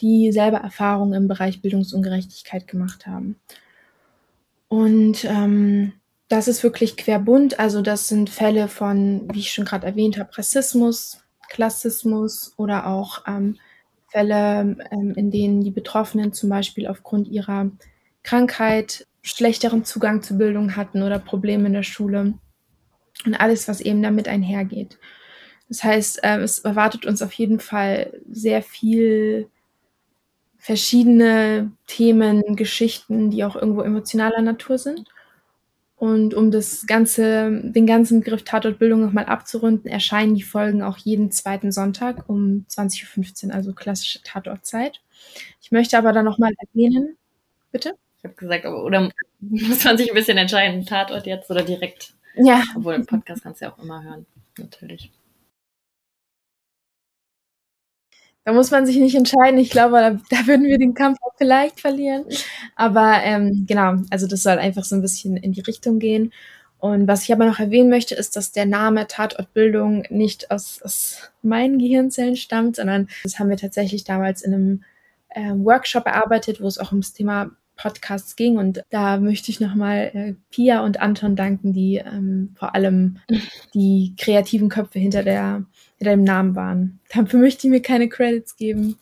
die 0.00 0.32
selber 0.32 0.58
Erfahrungen 0.58 1.14
im 1.14 1.28
Bereich 1.28 1.62
Bildungsungerechtigkeit 1.62 2.66
gemacht 2.66 3.06
haben. 3.06 3.36
Und 4.68 5.24
ähm, 5.24 5.92
das 6.28 6.48
ist 6.48 6.62
wirklich 6.62 6.96
querbunt. 6.96 7.58
Also 7.58 7.82
das 7.82 8.08
sind 8.08 8.30
Fälle 8.30 8.68
von, 8.68 9.28
wie 9.32 9.40
ich 9.40 9.52
schon 9.52 9.64
gerade 9.64 9.86
erwähnt 9.86 10.18
habe, 10.18 10.36
Rassismus, 10.36 11.20
Klassismus 11.48 12.52
oder 12.56 12.86
auch 12.86 13.22
ähm, 13.26 13.56
Fälle, 14.08 14.76
ähm, 14.90 15.12
in 15.14 15.30
denen 15.30 15.62
die 15.62 15.70
Betroffenen 15.70 16.32
zum 16.32 16.50
Beispiel 16.50 16.86
aufgrund 16.86 17.28
ihrer 17.28 17.70
Krankheit 18.22 19.06
schlechteren 19.22 19.84
Zugang 19.84 20.22
zur 20.22 20.38
Bildung 20.38 20.76
hatten 20.76 21.02
oder 21.02 21.18
Probleme 21.18 21.66
in 21.66 21.72
der 21.72 21.82
Schule 21.82 22.34
und 23.24 23.34
alles, 23.34 23.68
was 23.68 23.80
eben 23.80 24.02
damit 24.02 24.28
einhergeht. 24.28 24.98
Das 25.68 25.82
heißt, 25.82 26.22
äh, 26.22 26.38
es 26.38 26.60
erwartet 26.60 27.06
uns 27.06 27.22
auf 27.22 27.32
jeden 27.32 27.60
Fall 27.60 28.12
sehr 28.30 28.62
viel 28.62 29.48
verschiedene 30.66 31.70
Themen, 31.86 32.56
Geschichten, 32.56 33.30
die 33.30 33.44
auch 33.44 33.54
irgendwo 33.54 33.82
emotionaler 33.82 34.42
Natur 34.42 34.78
sind. 34.78 35.08
Und 35.94 36.34
um 36.34 36.50
das 36.50 36.88
ganze, 36.88 37.62
den 37.62 37.86
ganzen 37.86 38.18
Begriff 38.18 38.42
Tatortbildung 38.42 39.00
nochmal 39.00 39.26
abzurunden, 39.26 39.88
erscheinen 39.88 40.34
die 40.34 40.42
Folgen 40.42 40.82
auch 40.82 40.98
jeden 40.98 41.30
zweiten 41.30 41.70
Sonntag 41.70 42.28
um 42.28 42.66
20.15 42.68 43.46
Uhr, 43.46 43.54
also 43.54 43.74
klassische 43.74 44.24
Tatortzeit. 44.24 45.00
Ich 45.62 45.70
möchte 45.70 45.96
aber 45.96 46.12
dann 46.12 46.24
nochmal 46.24 46.52
erwähnen, 46.58 47.16
bitte? 47.70 47.94
Ich 48.18 48.24
habe 48.24 48.34
gesagt, 48.34 48.66
oder 48.66 49.12
muss 49.38 49.84
man 49.84 49.96
sich 49.96 50.10
ein 50.10 50.16
bisschen 50.16 50.36
entscheiden, 50.36 50.84
Tatort 50.84 51.26
jetzt 51.26 51.48
oder 51.48 51.62
direkt? 51.62 52.12
Ja. 52.34 52.60
Obwohl 52.74 52.94
im 52.94 53.06
Podcast 53.06 53.44
kannst 53.44 53.60
du 53.60 53.66
ja 53.66 53.72
auch 53.72 53.78
immer 53.78 54.02
hören, 54.02 54.26
natürlich. 54.58 55.12
Da 58.46 58.52
muss 58.52 58.70
man 58.70 58.86
sich 58.86 58.96
nicht 58.98 59.16
entscheiden. 59.16 59.58
Ich 59.58 59.70
glaube, 59.70 59.96
da, 59.96 60.10
da 60.30 60.46
würden 60.46 60.66
wir 60.66 60.78
den 60.78 60.94
Kampf 60.94 61.18
auch 61.20 61.34
vielleicht 61.36 61.80
verlieren. 61.80 62.24
Aber 62.76 63.20
ähm, 63.24 63.64
genau, 63.66 63.96
also 64.10 64.28
das 64.28 64.44
soll 64.44 64.58
einfach 64.58 64.84
so 64.84 64.94
ein 64.94 65.02
bisschen 65.02 65.36
in 65.36 65.50
die 65.50 65.62
Richtung 65.62 65.98
gehen. 65.98 66.32
Und 66.78 67.08
was 67.08 67.24
ich 67.24 67.32
aber 67.32 67.44
noch 67.44 67.58
erwähnen 67.58 67.90
möchte, 67.90 68.14
ist, 68.14 68.36
dass 68.36 68.52
der 68.52 68.64
Name 68.64 69.08
Tatortbildung 69.08 70.04
nicht 70.10 70.52
aus, 70.52 70.80
aus 70.82 71.32
meinen 71.42 71.80
Gehirnzellen 71.80 72.36
stammt, 72.36 72.76
sondern 72.76 73.08
das 73.24 73.40
haben 73.40 73.50
wir 73.50 73.56
tatsächlich 73.56 74.04
damals 74.04 74.42
in 74.42 74.54
einem 74.54 74.84
äh, 75.30 75.50
Workshop 75.50 76.06
erarbeitet, 76.06 76.60
wo 76.60 76.68
es 76.68 76.78
auch 76.78 76.92
ums 76.92 77.14
Thema 77.14 77.50
Podcasts 77.76 78.36
ging. 78.36 78.56
Und 78.56 78.82
da 78.90 79.18
möchte 79.18 79.50
ich 79.50 79.60
nochmal 79.60 80.10
äh, 80.14 80.34
Pia 80.50 80.84
und 80.84 81.00
Anton 81.00 81.36
danken, 81.36 81.72
die 81.72 81.96
ähm, 81.96 82.54
vor 82.58 82.74
allem 82.74 83.18
die 83.74 84.14
kreativen 84.18 84.68
Köpfe 84.68 84.98
hinter 84.98 85.22
der 85.22 85.64
in 85.98 86.04
deinem 86.04 86.24
Namen 86.24 86.54
waren. 86.54 87.00
Dafür 87.14 87.40
möchte 87.40 87.66
ich 87.66 87.70
mir 87.70 87.82
keine 87.82 88.08
Credits 88.08 88.56
geben. 88.56 88.98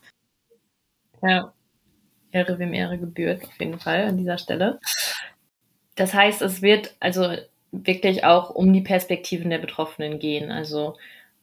Ja, 1.21 1.53
Ehre 2.31 2.59
wem 2.59 2.73
Ehre 2.73 2.97
gebührt, 2.97 3.43
auf 3.43 3.59
jeden 3.59 3.79
Fall 3.79 4.03
an 4.03 4.17
dieser 4.17 4.37
Stelle. 4.37 4.79
Das 5.95 6.13
heißt, 6.13 6.41
es 6.41 6.61
wird 6.61 6.95
also 6.99 7.35
wirklich 7.71 8.23
auch 8.23 8.49
um 8.49 8.71
die 8.73 8.81
Perspektiven 8.81 9.49
der 9.49 9.57
Betroffenen 9.57 10.19
gehen. 10.19 10.51
Also 10.51 10.97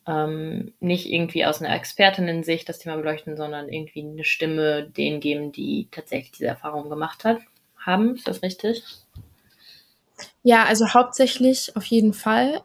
ähm, 0.06 0.72
nicht 0.80 1.10
irgendwie 1.10 1.44
aus 1.44 1.60
einer 1.60 1.74
Expertinnen-Sicht 1.74 2.68
das 2.68 2.78
Thema 2.78 2.96
beleuchten, 2.96 3.36
sondern 3.36 3.68
irgendwie 3.68 4.02
eine 4.02 4.24
Stimme 4.24 4.88
denen 4.88 5.20
geben, 5.20 5.52
die 5.52 5.88
tatsächlich 5.90 6.32
diese 6.32 6.46
Erfahrung 6.46 6.90
gemacht 6.90 7.24
hat, 7.24 7.38
haben. 7.76 8.16
Ist 8.16 8.28
das 8.28 8.42
richtig? 8.42 8.84
Ja, 10.42 10.64
also 10.64 10.92
hauptsächlich 10.92 11.76
auf 11.76 11.84
jeden 11.84 12.12
Fall 12.12 12.62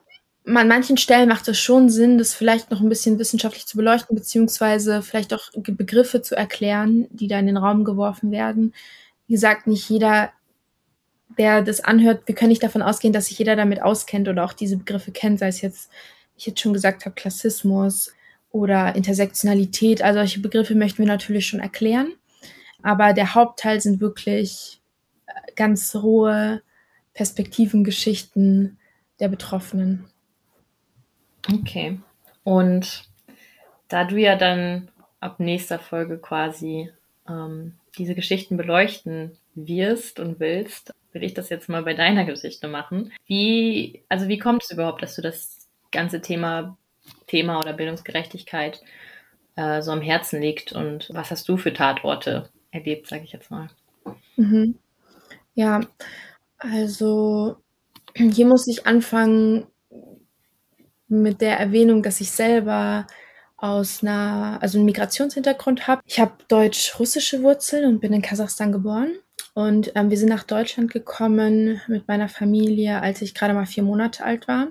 an 0.56 0.68
manchen 0.68 0.96
Stellen 0.96 1.28
macht 1.28 1.46
es 1.48 1.58
schon 1.58 1.90
Sinn, 1.90 2.18
das 2.18 2.34
vielleicht 2.34 2.70
noch 2.70 2.80
ein 2.80 2.88
bisschen 2.88 3.18
wissenschaftlich 3.18 3.66
zu 3.66 3.76
beleuchten, 3.76 4.16
beziehungsweise 4.16 5.02
vielleicht 5.02 5.34
auch 5.34 5.50
Begriffe 5.54 6.22
zu 6.22 6.36
erklären, 6.36 7.06
die 7.10 7.28
da 7.28 7.38
in 7.38 7.46
den 7.46 7.56
Raum 7.56 7.84
geworfen 7.84 8.30
werden. 8.30 8.72
Wie 9.26 9.34
gesagt, 9.34 9.66
nicht 9.66 9.88
jeder, 9.90 10.30
der 11.36 11.62
das 11.62 11.80
anhört, 11.80 12.22
wir 12.26 12.34
können 12.34 12.48
nicht 12.48 12.62
davon 12.62 12.82
ausgehen, 12.82 13.12
dass 13.12 13.26
sich 13.26 13.38
jeder 13.38 13.56
damit 13.56 13.82
auskennt 13.82 14.28
oder 14.28 14.44
auch 14.44 14.54
diese 14.54 14.78
Begriffe 14.78 15.12
kennt, 15.12 15.38
sei 15.38 15.48
es 15.48 15.60
jetzt, 15.60 15.90
ich 16.38 16.46
jetzt 16.46 16.60
schon 16.60 16.72
gesagt 16.72 17.04
habe, 17.04 17.14
Klassismus 17.14 18.14
oder 18.50 18.94
Intersektionalität. 18.94 20.02
Also 20.02 20.20
solche 20.20 20.40
Begriffe 20.40 20.74
möchten 20.74 20.98
wir 20.98 21.06
natürlich 21.06 21.46
schon 21.46 21.60
erklären. 21.60 22.12
Aber 22.82 23.12
der 23.12 23.34
Hauptteil 23.34 23.80
sind 23.80 24.00
wirklich 24.00 24.80
äh, 25.26 25.32
ganz 25.56 25.94
rohe 25.96 26.62
Perspektiven, 27.12 27.84
Geschichten 27.84 28.78
der 29.18 29.28
Betroffenen. 29.28 30.06
Okay. 31.52 31.98
Und 32.44 33.04
da 33.88 34.04
du 34.04 34.16
ja 34.16 34.36
dann 34.36 34.90
ab 35.20 35.40
nächster 35.40 35.78
Folge 35.78 36.18
quasi 36.18 36.90
ähm, 37.28 37.74
diese 37.96 38.14
Geschichten 38.14 38.56
beleuchten 38.56 39.36
wirst 39.54 40.20
und 40.20 40.38
willst, 40.38 40.94
will 41.12 41.24
ich 41.24 41.34
das 41.34 41.48
jetzt 41.48 41.68
mal 41.68 41.82
bei 41.82 41.94
deiner 41.94 42.24
Geschichte 42.24 42.68
machen. 42.68 43.12
Wie, 43.26 44.02
also 44.08 44.28
wie 44.28 44.38
kommt 44.38 44.62
es 44.62 44.70
überhaupt, 44.70 45.02
dass 45.02 45.16
du 45.16 45.22
das 45.22 45.57
ganze 45.90 46.20
Thema, 46.20 46.76
Thema 47.26 47.58
oder 47.58 47.72
Bildungsgerechtigkeit 47.72 48.82
äh, 49.56 49.82
so 49.82 49.90
am 49.90 50.00
Herzen 50.00 50.40
liegt 50.40 50.72
und 50.72 51.08
was 51.12 51.30
hast 51.30 51.48
du 51.48 51.56
für 51.56 51.72
Tatorte 51.72 52.48
erlebt, 52.70 53.06
sage 53.06 53.24
ich 53.24 53.32
jetzt 53.32 53.50
mal? 53.50 53.68
Mhm. 54.36 54.78
Ja, 55.54 55.80
also 56.58 57.56
hier 58.14 58.46
muss 58.46 58.66
ich 58.68 58.86
anfangen 58.86 59.66
mit 61.08 61.40
der 61.40 61.58
Erwähnung, 61.58 62.02
dass 62.02 62.20
ich 62.20 62.30
selber 62.30 63.06
aus 63.56 64.02
einer, 64.02 64.58
also 64.60 64.78
einen 64.78 64.84
Migrationshintergrund 64.84 65.88
habe. 65.88 66.02
Ich 66.04 66.20
habe 66.20 66.32
deutsch-russische 66.46 67.42
Wurzeln 67.42 67.86
und 67.86 68.00
bin 68.00 68.12
in 68.12 68.22
Kasachstan 68.22 68.70
geboren. 68.70 69.16
Und 69.54 69.92
ähm, 69.96 70.10
wir 70.10 70.16
sind 70.16 70.28
nach 70.28 70.44
Deutschland 70.44 70.92
gekommen 70.92 71.80
mit 71.88 72.06
meiner 72.06 72.28
Familie, 72.28 73.00
als 73.00 73.22
ich 73.22 73.34
gerade 73.34 73.54
mal 73.54 73.66
vier 73.66 73.82
Monate 73.82 74.24
alt 74.24 74.46
war. 74.46 74.68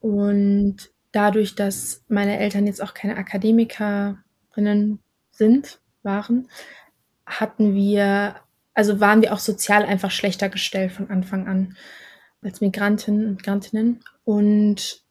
Und 0.00 0.90
dadurch, 1.12 1.54
dass 1.54 2.04
meine 2.08 2.38
Eltern 2.38 2.66
jetzt 2.66 2.82
auch 2.82 2.94
keine 2.94 3.16
Akademikerinnen 3.16 5.00
sind, 5.30 5.80
waren, 6.02 6.48
hatten 7.26 7.74
wir, 7.74 8.36
also 8.74 9.00
waren 9.00 9.22
wir 9.22 9.32
auch 9.32 9.38
sozial 9.38 9.84
einfach 9.84 10.10
schlechter 10.10 10.48
gestellt 10.48 10.92
von 10.92 11.10
Anfang 11.10 11.46
an 11.46 11.76
als 12.42 12.60
Migranten 12.60 13.26
und 13.26 13.36
Migrantinnen. 13.36 14.00
Und 14.24 15.02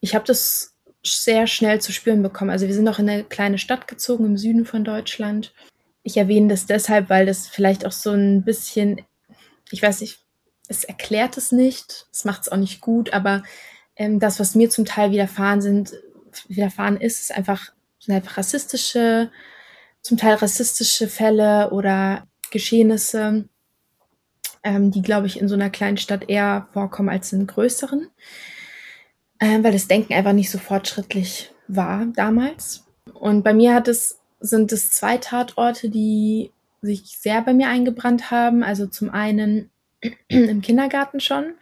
ich 0.00 0.14
habe 0.14 0.24
das 0.24 0.74
sehr 1.04 1.46
schnell 1.46 1.80
zu 1.80 1.92
spüren 1.92 2.22
bekommen. 2.22 2.50
Also 2.50 2.66
wir 2.66 2.74
sind 2.74 2.88
auch 2.88 2.98
in 2.98 3.08
eine 3.08 3.24
kleine 3.24 3.58
Stadt 3.58 3.88
gezogen 3.88 4.26
im 4.26 4.36
Süden 4.36 4.66
von 4.66 4.84
Deutschland. 4.84 5.54
Ich 6.02 6.16
erwähne 6.16 6.48
das 6.48 6.66
deshalb, 6.66 7.08
weil 7.08 7.26
das 7.26 7.46
vielleicht 7.46 7.86
auch 7.86 7.92
so 7.92 8.10
ein 8.10 8.44
bisschen, 8.44 9.00
ich 9.70 9.82
weiß 9.82 10.00
nicht, 10.00 10.24
es 10.68 10.84
erklärt 10.84 11.36
es 11.36 11.52
nicht, 11.52 12.06
es 12.12 12.24
macht 12.24 12.42
es 12.42 12.48
auch 12.52 12.56
nicht 12.56 12.80
gut, 12.80 13.12
aber 13.12 13.42
ähm, 14.00 14.18
das, 14.18 14.40
was 14.40 14.54
mir 14.54 14.70
zum 14.70 14.84
Teil 14.84 15.12
widerfahren 15.12 15.60
sind, 15.60 15.92
widerfahren 16.48 16.96
ist, 16.96 17.20
ist 17.20 17.32
einfach, 17.32 17.72
sind 17.98 18.14
einfach 18.14 18.36
rassistische, 18.36 19.30
zum 20.02 20.16
Teil 20.16 20.34
rassistische 20.34 21.06
Fälle 21.06 21.70
oder 21.70 22.26
Geschehnisse, 22.50 23.48
ähm, 24.64 24.90
die, 24.90 25.02
glaube 25.02 25.26
ich, 25.26 25.40
in 25.40 25.48
so 25.48 25.54
einer 25.54 25.70
kleinen 25.70 25.98
Stadt 25.98 26.28
eher 26.28 26.66
vorkommen 26.72 27.08
als 27.08 27.32
in 27.32 27.46
größeren 27.46 28.08
äh, 29.40 29.62
weil 29.62 29.72
das 29.72 29.88
Denken 29.88 30.12
einfach 30.12 30.32
nicht 30.32 30.50
so 30.50 30.58
fortschrittlich 30.58 31.50
war 31.66 32.06
damals. 32.14 32.84
Und 33.14 33.42
bei 33.42 33.52
mir 33.52 33.74
hat 33.74 33.88
es, 33.88 34.20
sind 34.38 34.70
es 34.70 34.92
zwei 34.92 35.16
Tatorte, 35.16 35.88
die 35.88 36.52
sich 36.82 37.18
sehr 37.18 37.42
bei 37.42 37.52
mir 37.52 37.68
eingebrannt 37.68 38.30
haben. 38.30 38.62
Also 38.62 38.86
zum 38.86 39.10
einen 39.10 39.70
im 40.28 40.60
Kindergarten 40.60 41.20
schon. 41.20 41.54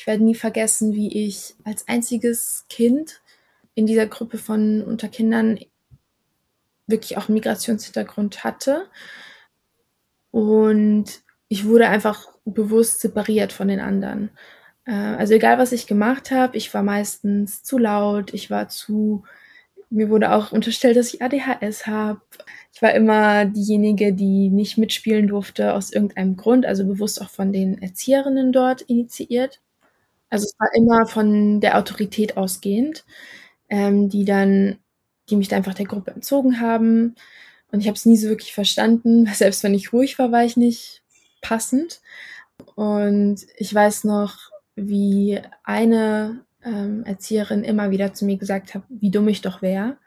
Ich 0.00 0.06
werde 0.06 0.24
nie 0.24 0.34
vergessen, 0.34 0.94
wie 0.94 1.26
ich 1.26 1.56
als 1.62 1.86
einziges 1.86 2.64
Kind 2.70 3.20
in 3.74 3.84
dieser 3.84 4.06
Gruppe 4.06 4.38
von 4.38 4.82
Unterkindern 4.82 5.58
wirklich 6.86 7.18
auch 7.18 7.28
Migrationshintergrund 7.28 8.42
hatte. 8.42 8.86
Und 10.30 11.04
ich 11.48 11.66
wurde 11.66 11.90
einfach 11.90 12.28
bewusst 12.46 13.00
separiert 13.00 13.52
von 13.52 13.68
den 13.68 13.78
anderen. 13.78 14.30
Äh, 14.86 14.92
also 14.92 15.34
egal, 15.34 15.58
was 15.58 15.70
ich 15.70 15.86
gemacht 15.86 16.30
habe, 16.30 16.56
ich 16.56 16.72
war 16.72 16.82
meistens 16.82 17.62
zu 17.62 17.76
laut, 17.76 18.32
ich 18.32 18.48
war 18.48 18.70
zu, 18.70 19.24
mir 19.90 20.08
wurde 20.08 20.32
auch 20.32 20.50
unterstellt, 20.50 20.96
dass 20.96 21.12
ich 21.12 21.20
ADHS 21.20 21.86
habe. 21.86 22.22
Ich 22.72 22.80
war 22.80 22.94
immer 22.94 23.44
diejenige, 23.44 24.14
die 24.14 24.48
nicht 24.48 24.78
mitspielen 24.78 25.26
durfte 25.26 25.74
aus 25.74 25.92
irgendeinem 25.92 26.38
Grund, 26.38 26.64
also 26.64 26.86
bewusst 26.86 27.20
auch 27.20 27.28
von 27.28 27.52
den 27.52 27.82
Erzieherinnen 27.82 28.50
dort 28.50 28.80
initiiert. 28.80 29.60
Also 30.30 30.46
es 30.46 30.54
war 30.58 30.68
immer 30.76 31.06
von 31.06 31.60
der 31.60 31.76
Autorität 31.78 32.36
ausgehend, 32.36 33.04
ähm, 33.68 34.08
die 34.08 34.24
dann, 34.24 34.78
die 35.30 35.36
mich 35.36 35.48
da 35.48 35.56
einfach 35.56 35.74
der 35.74 35.86
Gruppe 35.86 36.12
entzogen 36.12 36.60
haben. 36.60 37.14
Und 37.72 37.80
ich 37.80 37.86
habe 37.88 37.96
es 37.96 38.06
nie 38.06 38.16
so 38.16 38.28
wirklich 38.28 38.52
verstanden. 38.54 39.26
Selbst 39.34 39.62
wenn 39.64 39.74
ich 39.74 39.92
ruhig 39.92 40.18
war, 40.18 40.32
war 40.32 40.44
ich 40.44 40.56
nicht 40.56 41.02
passend. 41.42 42.00
Und 42.76 43.40
ich 43.56 43.74
weiß 43.74 44.04
noch, 44.04 44.38
wie 44.76 45.40
eine 45.64 46.44
ähm, 46.64 47.04
Erzieherin 47.04 47.64
immer 47.64 47.90
wieder 47.90 48.14
zu 48.14 48.24
mir 48.24 48.36
gesagt 48.38 48.74
hat, 48.74 48.82
wie 48.88 49.10
dumm 49.10 49.28
ich 49.28 49.40
doch 49.42 49.62
wäre, 49.62 49.98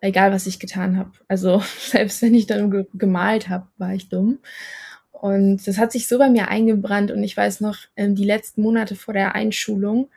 egal 0.00 0.32
was 0.32 0.46
ich 0.46 0.60
getan 0.60 0.98
habe. 0.98 1.12
Also 1.28 1.62
selbst 1.80 2.22
wenn 2.22 2.34
ich 2.34 2.46
dann 2.46 2.70
ge 2.70 2.86
gemalt 2.94 3.48
habe, 3.48 3.68
war 3.78 3.94
ich 3.94 4.08
dumm. 4.08 4.38
Und 5.20 5.66
das 5.66 5.76
hat 5.76 5.92
sich 5.92 6.08
so 6.08 6.16
bei 6.16 6.30
mir 6.30 6.48
eingebrannt. 6.48 7.10
Und 7.10 7.22
ich 7.22 7.36
weiß 7.36 7.60
noch, 7.60 7.76
ähm, 7.94 8.14
die 8.14 8.24
letzten 8.24 8.62
Monate 8.62 8.96
vor 8.96 9.12
der 9.12 9.34
Einschulung 9.34 10.08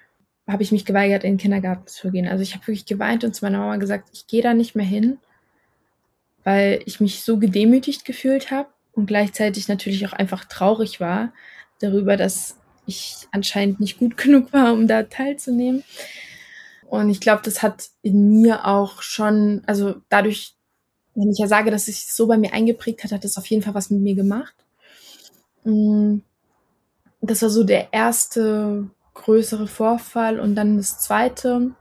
habe 0.47 0.63
ich 0.63 0.71
mich 0.71 0.85
geweigert, 0.85 1.25
in 1.25 1.33
den 1.33 1.39
Kindergarten 1.39 1.87
zu 1.87 2.09
gehen. 2.09 2.25
Also 2.25 2.41
ich 2.41 2.53
habe 2.53 2.65
wirklich 2.67 2.85
geweint 2.85 3.25
und 3.25 3.35
zu 3.35 3.43
meiner 3.43 3.59
Mama 3.59 3.75
gesagt, 3.75 4.07
ich 4.13 4.27
gehe 4.27 4.41
da 4.41 4.53
nicht 4.53 4.75
mehr 4.75 4.85
hin, 4.85 5.17
weil 6.45 6.81
ich 6.85 7.01
mich 7.01 7.23
so 7.23 7.37
gedemütigt 7.37 8.05
gefühlt 8.05 8.49
habe 8.49 8.69
und 8.93 9.05
gleichzeitig 9.05 9.67
natürlich 9.67 10.07
auch 10.07 10.13
einfach 10.13 10.45
traurig 10.45 11.01
war 11.01 11.33
darüber, 11.81 12.15
dass 12.15 12.57
ich 12.85 13.27
anscheinend 13.31 13.81
nicht 13.81 13.99
gut 13.99 14.15
genug 14.23 14.53
war, 14.53 14.71
um 14.71 14.87
da 14.87 15.03
teilzunehmen. 15.03 15.83
Und 16.85 17.09
ich 17.09 17.19
glaube, 17.19 17.41
das 17.43 17.61
hat 17.61 17.89
in 18.03 18.41
mir 18.41 18.67
auch 18.67 19.01
schon, 19.01 19.63
also 19.65 19.95
dadurch, 20.07 20.55
wenn 21.13 21.29
ich 21.29 21.39
ja 21.39 21.47
sage, 21.47 21.71
dass 21.71 21.89
es 21.89 21.97
sich 21.97 22.13
so 22.13 22.27
bei 22.27 22.37
mir 22.37 22.53
eingeprägt 22.53 23.03
hat, 23.03 23.11
hat 23.11 23.25
das 23.25 23.37
auf 23.37 23.47
jeden 23.47 23.63
Fall 23.63 23.73
was 23.73 23.89
mit 23.89 23.99
mir 23.99 24.15
gemacht. 24.15 24.55
Mm, 25.65 26.21
das 27.21 27.41
war 27.41 27.49
so 27.49 27.63
der 27.63 27.93
erste 27.93 28.89
größere 29.13 29.67
Vorfall 29.67 30.39
und 30.39 30.55
dann 30.55 30.77
das 30.77 30.99
zweite. 30.99 31.71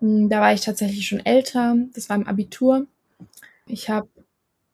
Mm, 0.00 0.28
da 0.30 0.40
war 0.42 0.54
ich 0.54 0.62
tatsächlich 0.62 1.08
schon 1.08 1.24
älter. 1.26 1.76
Das 1.94 2.08
war 2.10 2.16
im 2.16 2.28
Abitur. 2.28 2.86
Ich 3.66 3.90
habe 3.90 4.08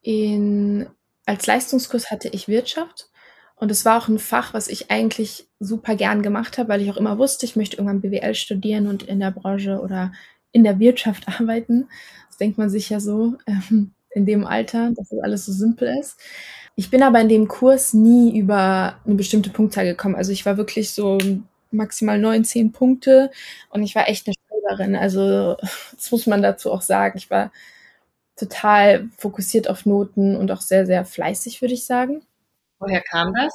in 0.03 0.89
als 1.27 1.47
Leistungskurs 1.47 2.11
hatte 2.11 2.29
ich 2.31 2.49
Wirtschaft 2.49 3.11
und 3.57 3.71
es 3.71 3.85
war 3.85 3.99
auch 4.03 4.09
ein 4.09 4.19
Fach, 4.19 4.55
was 4.55 4.69
ich 4.69 4.91
eigentlich 4.91 5.49
super 5.61 5.97
gern 5.97 6.23
gemacht 6.23 6.59
habe, 6.59 6.71
weil 6.71 6.83
ich 6.83 6.91
auch 6.91 6.97
immer 6.99 7.19
wusste, 7.19 7.47
ich 7.47 7.57
möchte 7.57 7.77
irgendwann 7.79 8.01
BWL 8.03 8.35
studieren 8.35 8.89
und 8.89 9.05
in 9.05 9.21
der 9.21 9.33
Branche 9.33 9.81
oder 9.81 10.13
in 10.53 10.65
der 10.65 10.79
Wirtschaft 10.81 11.29
arbeiten. 11.41 11.89
Das 12.29 12.39
denkt 12.39 12.59
man 12.59 12.71
sich 12.71 12.91
ja 12.91 13.01
so 13.01 13.37
ähm, 13.47 13.93
in 14.11 14.27
dem 14.27 14.47
Alter, 14.47 14.93
dass 14.97 15.09
das 15.11 15.21
alles 15.21 15.47
so 15.47 15.53
simpel 15.53 15.97
ist. 16.01 16.19
Ich 16.77 16.91
bin 16.91 17.03
aber 17.03 17.21
in 17.21 17.29
dem 17.29 17.49
Kurs 17.49 17.95
nie 17.95 18.39
über 18.39 19.01
eine 19.05 19.15
bestimmte 19.15 19.51
Punktzahl 19.51 19.87
gekommen. 19.87 20.15
Also 20.15 20.33
ich 20.33 20.45
war 20.45 20.59
wirklich 20.59 20.91
so 20.93 21.19
maximal 21.71 22.19
neun, 22.19 22.45
zehn 22.45 22.71
Punkte 22.73 23.31
und 23.71 23.83
ich 23.83 23.95
war 23.95 24.09
echt 24.09 24.27
eine 24.27 24.35
Schreiberin. 24.35 24.95
Also 24.95 25.57
das 25.97 26.11
muss 26.11 26.27
man 26.27 26.43
dazu 26.43 26.71
auch 26.71 26.83
sagen. 26.83 27.17
Ich 27.17 27.31
war 27.31 27.51
total 28.37 29.09
fokussiert 29.17 29.69
auf 29.71 29.87
Noten 29.87 30.37
und 30.37 30.51
auch 30.53 30.61
sehr, 30.61 30.87
sehr 30.87 31.05
fleißig, 31.07 31.63
würde 31.63 31.75
ich 31.75 31.87
sagen. 31.87 32.23
Woher 32.79 33.01
kam 33.01 33.33
das? 33.35 33.55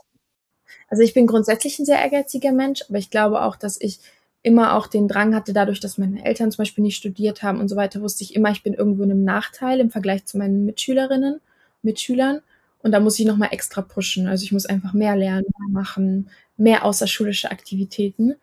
Also 0.89 1.03
ich 1.03 1.13
bin 1.13 1.27
grundsätzlich 1.27 1.79
ein 1.79 1.85
sehr 1.85 1.99
ehrgeiziger 1.99 2.51
Mensch, 2.51 2.83
aber 2.89 2.97
ich 2.97 3.11
glaube 3.11 3.43
auch, 3.43 3.55
dass 3.55 3.79
ich 3.79 3.99
immer 4.43 4.75
auch 4.75 4.87
den 4.87 5.07
Drang 5.07 5.35
hatte, 5.35 5.53
dadurch, 5.53 5.79
dass 5.79 5.97
meine 5.99 6.25
Eltern 6.25 6.51
zum 6.51 6.59
Beispiel 6.63 6.83
nicht 6.83 6.97
studiert 6.97 7.43
haben 7.43 7.59
und 7.59 7.67
so 7.69 7.75
weiter, 7.75 8.01
wusste 8.01 8.23
ich 8.23 8.35
immer, 8.35 8.51
ich 8.51 8.63
bin 8.63 8.73
irgendwo 8.73 9.03
in 9.03 9.11
einem 9.11 9.23
Nachteil 9.23 9.79
im 9.79 9.91
Vergleich 9.91 10.25
zu 10.25 10.37
meinen 10.37 10.65
Mitschülerinnen, 10.65 11.39
Mitschülern. 11.83 12.41
Und 12.83 12.91
da 12.91 12.99
muss 12.99 13.19
ich 13.19 13.25
nochmal 13.25 13.49
extra 13.51 13.81
pushen. 13.81 14.27
Also 14.27 14.43
ich 14.43 14.51
muss 14.51 14.65
einfach 14.65 14.93
mehr 14.93 15.15
lernen, 15.15 15.45
mehr 15.59 15.69
machen, 15.69 16.29
mehr 16.57 16.85
außerschulische 16.85 17.51
Aktivitäten, 17.51 18.35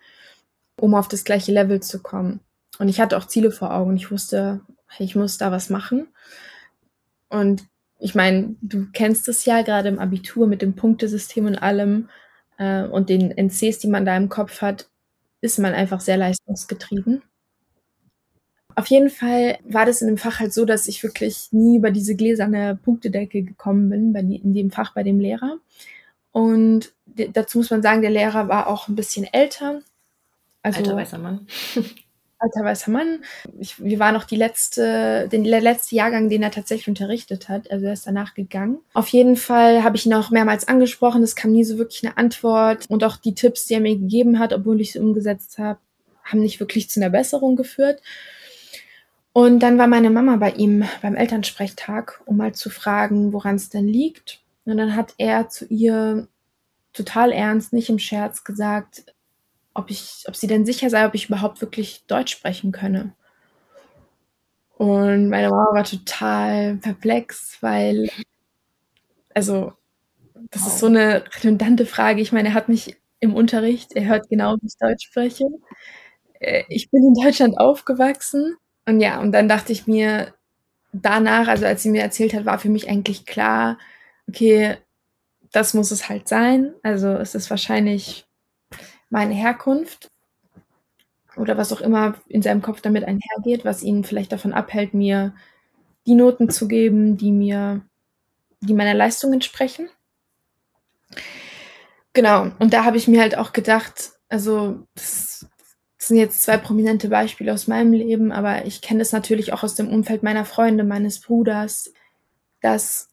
um 0.81 0.95
auf 0.95 1.09
das 1.09 1.25
gleiche 1.25 1.53
Level 1.53 1.81
zu 1.81 2.01
kommen. 2.01 2.41
Und 2.79 2.89
ich 2.89 3.01
hatte 3.01 3.17
auch 3.17 3.27
Ziele 3.27 3.51
vor 3.51 3.75
Augen. 3.75 3.97
Ich 3.97 4.11
wusste, 4.11 4.61
ich 4.99 5.17
muss 5.17 5.39
da 5.39 5.51
was 5.51 5.71
machen. 5.71 6.09
Und 7.29 7.65
ich 7.99 8.15
meine, 8.15 8.55
du 8.61 8.87
kennst 8.93 9.29
es 9.29 9.45
ja 9.45 9.63
gerade 9.63 9.89
im 9.89 9.99
Abitur 9.99 10.47
mit 10.47 10.63
dem 10.63 10.75
Punktesystem 10.75 11.47
und 11.47 11.57
allem 11.57 12.09
äh, 12.59 12.85
und 12.85 13.09
den 13.09 13.31
NCs, 13.31 13.81
die 13.81 13.89
man 13.89 14.05
da 14.05 14.17
im 14.17 14.29
Kopf 14.29 14.63
hat, 14.63 14.89
ist 15.41 15.59
man 15.59 15.75
einfach 15.75 16.01
sehr 16.01 16.17
leistungsgetrieben. 16.17 17.23
Auf 18.79 18.87
jeden 18.87 19.11
Fall 19.11 19.59
war 19.65 19.87
das 19.87 20.03
in 20.03 20.07
dem 20.07 20.19
Fach 20.19 20.39
halt 20.39 20.53
so, 20.53 20.65
dass 20.65 20.87
ich 20.87 21.03
wirklich 21.03 21.49
nie 21.51 21.79
über 21.79 21.91
diese 21.91 22.15
gläserne 22.15 22.79
Punktedecke 22.81 23.43
gekommen 23.43 23.89
bin, 23.89 24.13
bei, 24.13 24.21
in 24.21 24.55
dem 24.55 24.71
Fach 24.71 24.95
bei 24.95 25.03
dem 25.03 25.19
Lehrer. 25.19 25.59
Und 26.31 26.93
dazu 27.33 27.59
muss 27.59 27.71
man 27.71 27.83
sagen, 27.83 28.03
der 28.03 28.13
Lehrer 28.13 28.47
war 28.47 28.69
auch 28.69 28.87
ein 28.87 28.95
bisschen 28.95 29.27
älter. 29.33 29.81
Also, 30.63 30.79
Alter 30.79 30.95
weißer 30.95 31.19
Mann. 31.19 31.49
alter 32.39 32.65
weißer 32.65 32.93
Mann. 32.93 33.25
Ich, 33.59 33.83
wir 33.83 33.99
waren 33.99 34.15
noch 34.15 34.23
die 34.23 34.37
letzte, 34.37 35.29
den 35.29 35.43
der 35.43 35.61
letzte 35.61 35.97
Jahrgang, 35.97 36.29
den 36.29 36.45
er 36.45 36.53
tatsächlich 36.53 36.87
unterrichtet 36.87 37.49
hat. 37.49 37.69
Also 37.73 37.87
er 37.87 37.95
ist 37.95 38.07
danach 38.07 38.35
gegangen. 38.35 38.79
Auf 38.95 39.09
jeden 39.09 39.35
Fall 39.35 39.83
habe 39.83 39.97
ich 39.97 40.07
ihn 40.07 40.15
auch 40.15 40.31
mehrmals 40.31 40.69
angesprochen. 40.69 41.25
Es 41.25 41.35
kam 41.35 41.51
nie 41.51 41.65
so 41.65 41.79
wirklich 41.79 42.07
eine 42.07 42.17
Antwort. 42.17 42.87
Und 42.89 43.03
auch 43.03 43.17
die 43.17 43.35
Tipps, 43.35 43.67
die 43.67 43.75
er 43.75 43.81
mir 43.81 43.99
gegeben 43.99 44.39
hat, 44.39 44.53
obwohl 44.53 44.81
ich 44.81 44.93
sie 44.93 45.01
umgesetzt 45.01 45.59
habe, 45.59 45.81
haben 46.23 46.39
nicht 46.39 46.61
wirklich 46.61 46.89
zu 46.89 47.01
einer 47.01 47.11
Besserung 47.11 47.57
geführt. 47.57 48.01
Und 49.39 49.61
dann 49.61 49.79
war 49.79 49.87
meine 49.87 50.11
Mama 50.11 50.35
bei 50.35 50.51
ihm 50.51 50.83
beim 51.01 51.15
Elternsprechtag, 51.15 52.21
um 52.27 52.39
mal 52.39 52.57
zu 52.57 52.71
fragen, 52.71 53.33
woran 53.33 53.55
es 53.55 53.69
denn 53.69 53.87
liegt. 53.87 54.43
Und 54.65 54.79
dann 54.79 54.97
hat 54.97 55.15
er 55.17 55.49
zu 55.49 55.65
ihr 55.67 56.27
total 56.93 57.31
ernst, 57.31 57.73
nicht 57.73 57.89
im 57.89 58.01
Scherz 58.01 58.43
gesagt, 58.43 59.15
ob 59.75 59.91
ich, 59.91 60.25
ob 60.27 60.35
sie 60.35 60.49
denn 60.49 60.67
sicher 60.67 60.91
sei, 60.91 61.07
ob 61.07 61.15
ich 61.15 61.29
überhaupt 61.29 61.61
wirklich 61.61 62.03
Deutsch 62.09 62.33
sprechen 62.33 62.73
könne. 62.73 63.15
Und 64.77 65.29
meine 65.29 65.51
Mama 65.51 65.69
war 65.73 65.85
total 65.85 66.79
perplex, 66.79 67.59
weil, 67.61 68.11
also, 69.35 69.73
das 70.51 70.63
wow. 70.63 70.69
ist 70.69 70.79
so 70.81 70.87
eine 70.87 71.23
redundante 71.37 71.87
Frage. 71.87 72.21
Ich 72.23 72.33
meine, 72.33 72.49
er 72.49 72.55
hat 72.55 72.69
mich 72.69 72.97
im 73.21 73.37
Unterricht, 73.37 73.93
er 73.95 74.07
hört 74.07 74.29
genau, 74.29 74.57
wie 74.61 74.67
ich 74.67 74.77
Deutsch 74.81 75.07
spreche. 75.07 75.45
Äh, 76.41 76.65
ich 76.69 76.91
bin 76.91 77.05
in 77.05 77.23
Deutschland 77.23 77.57
aufgewachsen. 77.57 78.57
Und 78.89 79.01
ja, 79.01 79.21
und 79.21 79.33
dann 79.33 79.49
dachte 79.49 79.71
ich 79.71 79.87
mir, 79.87 80.33
danach, 80.93 81.47
also 81.47 81.67
als 81.67 81.83
sie 81.83 81.91
mir 81.91 82.01
erzählt 82.01 82.33
hat, 82.33 82.47
war 82.47 82.59
für 82.59 82.71
mich 82.71 82.89
eigentlich 82.89 83.27
klar, 83.27 83.77
okay, 84.27 84.79
das 85.53 85.75
muss 85.75 85.91
es 85.91 86.09
halt 86.09 86.27
sein. 86.27 86.73
Also 86.83 87.09
es 87.09 87.35
ist 87.35 87.51
wahrscheinlich 87.51 88.27
meine 89.11 89.35
Herkunft 89.35 90.11
oder 91.37 91.59
was 91.59 91.71
auch 91.71 91.83
immer 91.83 92.15
in 92.29 92.41
seinem 92.41 92.63
Kopf 92.63 92.81
damit 92.81 93.05
einhergeht, 93.05 93.67
was 93.67 93.83
ihn 93.83 94.05
vielleicht 94.05 94.33
davon 94.33 94.55
abhält, 94.55 94.95
mir 94.95 95.35
die 96.07 96.15
Noten 96.15 96.49
zu 96.49 96.67
geben, 96.67 97.19
die 97.19 97.31
mir, 97.31 97.83
die 98.61 98.73
meiner 98.73 98.95
Leistung 98.95 99.35
entsprechen. 99.35 99.91
Genau, 102.15 102.53
und 102.59 102.73
da 102.73 102.87
habe 102.87 102.97
ich 102.97 103.07
mir 103.07 103.21
halt 103.21 103.37
auch 103.37 103.53
gedacht, 103.53 104.13
also 104.31 104.87
das, 104.95 105.47
das 106.09 106.15
sind 106.15 106.21
jetzt 106.21 106.41
zwei 106.41 106.57
prominente 106.57 107.11
Beispiele 107.11 107.53
aus 107.53 107.67
meinem 107.67 107.93
Leben, 107.93 108.33
aber 108.33 108.65
ich 108.65 108.81
kenne 108.81 109.03
es 109.03 109.13
natürlich 109.13 109.53
auch 109.53 109.63
aus 109.63 109.75
dem 109.75 109.91
Umfeld 109.91 110.23
meiner 110.23 110.47
Freunde, 110.47 110.83
meines 110.83 111.21
Bruders, 111.21 111.93
dass 112.63 113.11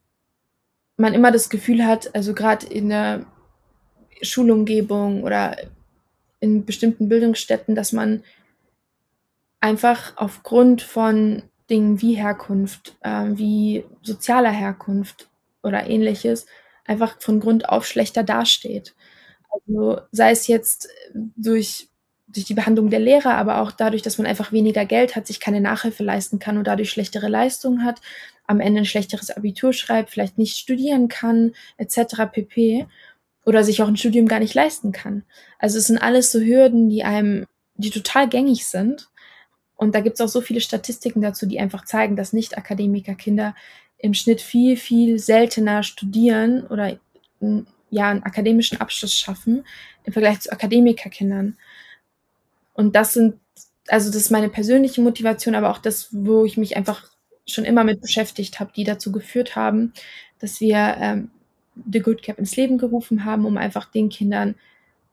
man 0.95 1.13
immer 1.13 1.34
das 1.34 1.49
Gefühl 1.49 1.86
hat, 1.86 2.15
also 2.15 2.34
gerade 2.34 2.65
in 2.67 2.88
der 2.88 3.25
Schulumgebung 4.21 5.23
oder 5.23 5.58
in 6.39 6.63
bestimmten 6.63 7.10
Bildungsstätten, 7.10 7.75
dass 7.75 7.91
man 7.91 8.23
einfach 9.60 10.13
aufgrund 10.15 10.81
von 10.81 11.43
Dingen 11.69 12.01
wie 12.01 12.13
Herkunft, 12.13 12.95
äh, 13.01 13.25
wie 13.34 13.84
sozialer 14.03 14.51
Herkunft 14.51 15.29
oder 15.63 15.89
ähnliches 15.89 16.45
einfach 16.86 17.21
von 17.21 17.41
Grund 17.41 17.67
auf 17.67 17.86
schlechter 17.86 18.23
dasteht. 18.23 18.95
Also 19.49 19.99
sei 20.13 20.31
es 20.31 20.47
jetzt 20.47 20.88
durch, 21.36 21.89
durch 22.28 22.46
die 22.46 22.54
Behandlung 22.54 22.90
der 22.90 23.00
Lehrer, 23.00 23.36
aber 23.36 23.62
auch 23.62 23.72
dadurch, 23.72 24.02
dass 24.02 24.18
man 24.18 24.28
einfach 24.28 24.52
weniger 24.52 24.86
Geld 24.86 25.16
hat, 25.16 25.28
sich 25.28 25.40
keine 25.40 25.62
Nachhilfe 25.62 26.04
leisten 26.04 26.40
kann 26.40 26.58
und 26.58 26.68
dadurch 26.68 26.90
schlechtere 26.90 27.30
Leistungen 27.30 27.84
hat, 27.86 28.02
am 28.48 28.60
Ende 28.60 28.82
ein 28.82 28.86
schlechteres 28.86 29.32
Abitur 29.32 29.74
schreibt, 29.74 30.12
vielleicht 30.12 30.38
nicht 30.38 30.58
studieren 30.58 31.08
kann, 31.08 31.54
etc. 31.78 32.26
pp 32.32 32.88
oder 33.46 33.64
sich 33.64 33.82
auch 33.82 33.88
ein 33.88 33.98
Studium 33.98 34.28
gar 34.28 34.40
nicht 34.40 34.54
leisten 34.56 34.92
kann. 34.92 35.24
Also 35.60 35.78
es 35.80 35.88
sind 35.88 36.00
alles 36.00 36.32
so 36.32 36.40
Hürden, 36.40 36.90
die 36.90 37.04
einem, 37.04 37.46
die 37.76 37.92
total 37.92 38.30
gängig 38.30 38.66
sind 38.66 39.10
Und 39.76 39.96
da 39.96 40.02
gibt 40.02 40.16
es 40.16 40.22
auch 40.22 40.30
so 40.30 40.42
viele 40.42 40.62
Statistiken 40.62 41.22
dazu, 41.22 41.46
die 41.46 41.60
einfach 41.60 41.86
zeigen, 41.86 42.16
dass 42.16 42.34
Nicht-Akademiker-Kinder 42.34 43.56
im 43.98 44.14
Schnitt 44.14 44.42
viel, 44.42 44.78
viel 44.78 45.20
seltener 45.20 45.84
studieren 45.84 46.66
oder 46.68 46.98
ja, 47.90 48.10
einen 48.10 48.24
akademischen 48.24 48.82
Abschluss 48.82 49.16
schaffen 49.16 49.66
im 50.06 50.14
Vergleich 50.14 50.42
zu 50.42 50.52
Akademikerkindern. 50.52 51.58
Und 52.76 52.96
das 52.96 53.14
sind, 53.14 53.36
also 53.88 54.10
das 54.10 54.18
ist 54.18 54.32
meine 54.32 54.50
persönliche 54.50 55.02
Motivation, 55.02 55.56
aber 55.56 55.72
auch 55.72 55.80
das, 55.80 56.10
wo 56.12 56.46
ich 56.46 56.58
mich 56.58 56.78
einfach 56.78 57.10
schon 57.48 57.66
immer 57.66 57.84
mit 57.84 58.02
beschäftigt 58.02 58.60
habe, 58.60 58.72
die 58.76 58.84
dazu 58.84 59.12
geführt 59.12 59.56
haben, 59.56 59.94
dass 60.40 60.60
wir 60.60 60.98
ähm, 61.00 61.32
The 61.92 62.00
Good 62.00 62.22
Cap 62.22 62.38
ins 62.38 62.56
Leben 62.56 62.78
gerufen 62.78 63.26
haben, 63.26 63.46
um 63.46 63.58
einfach 63.58 63.90
den 63.92 64.10
Kindern 64.10 64.56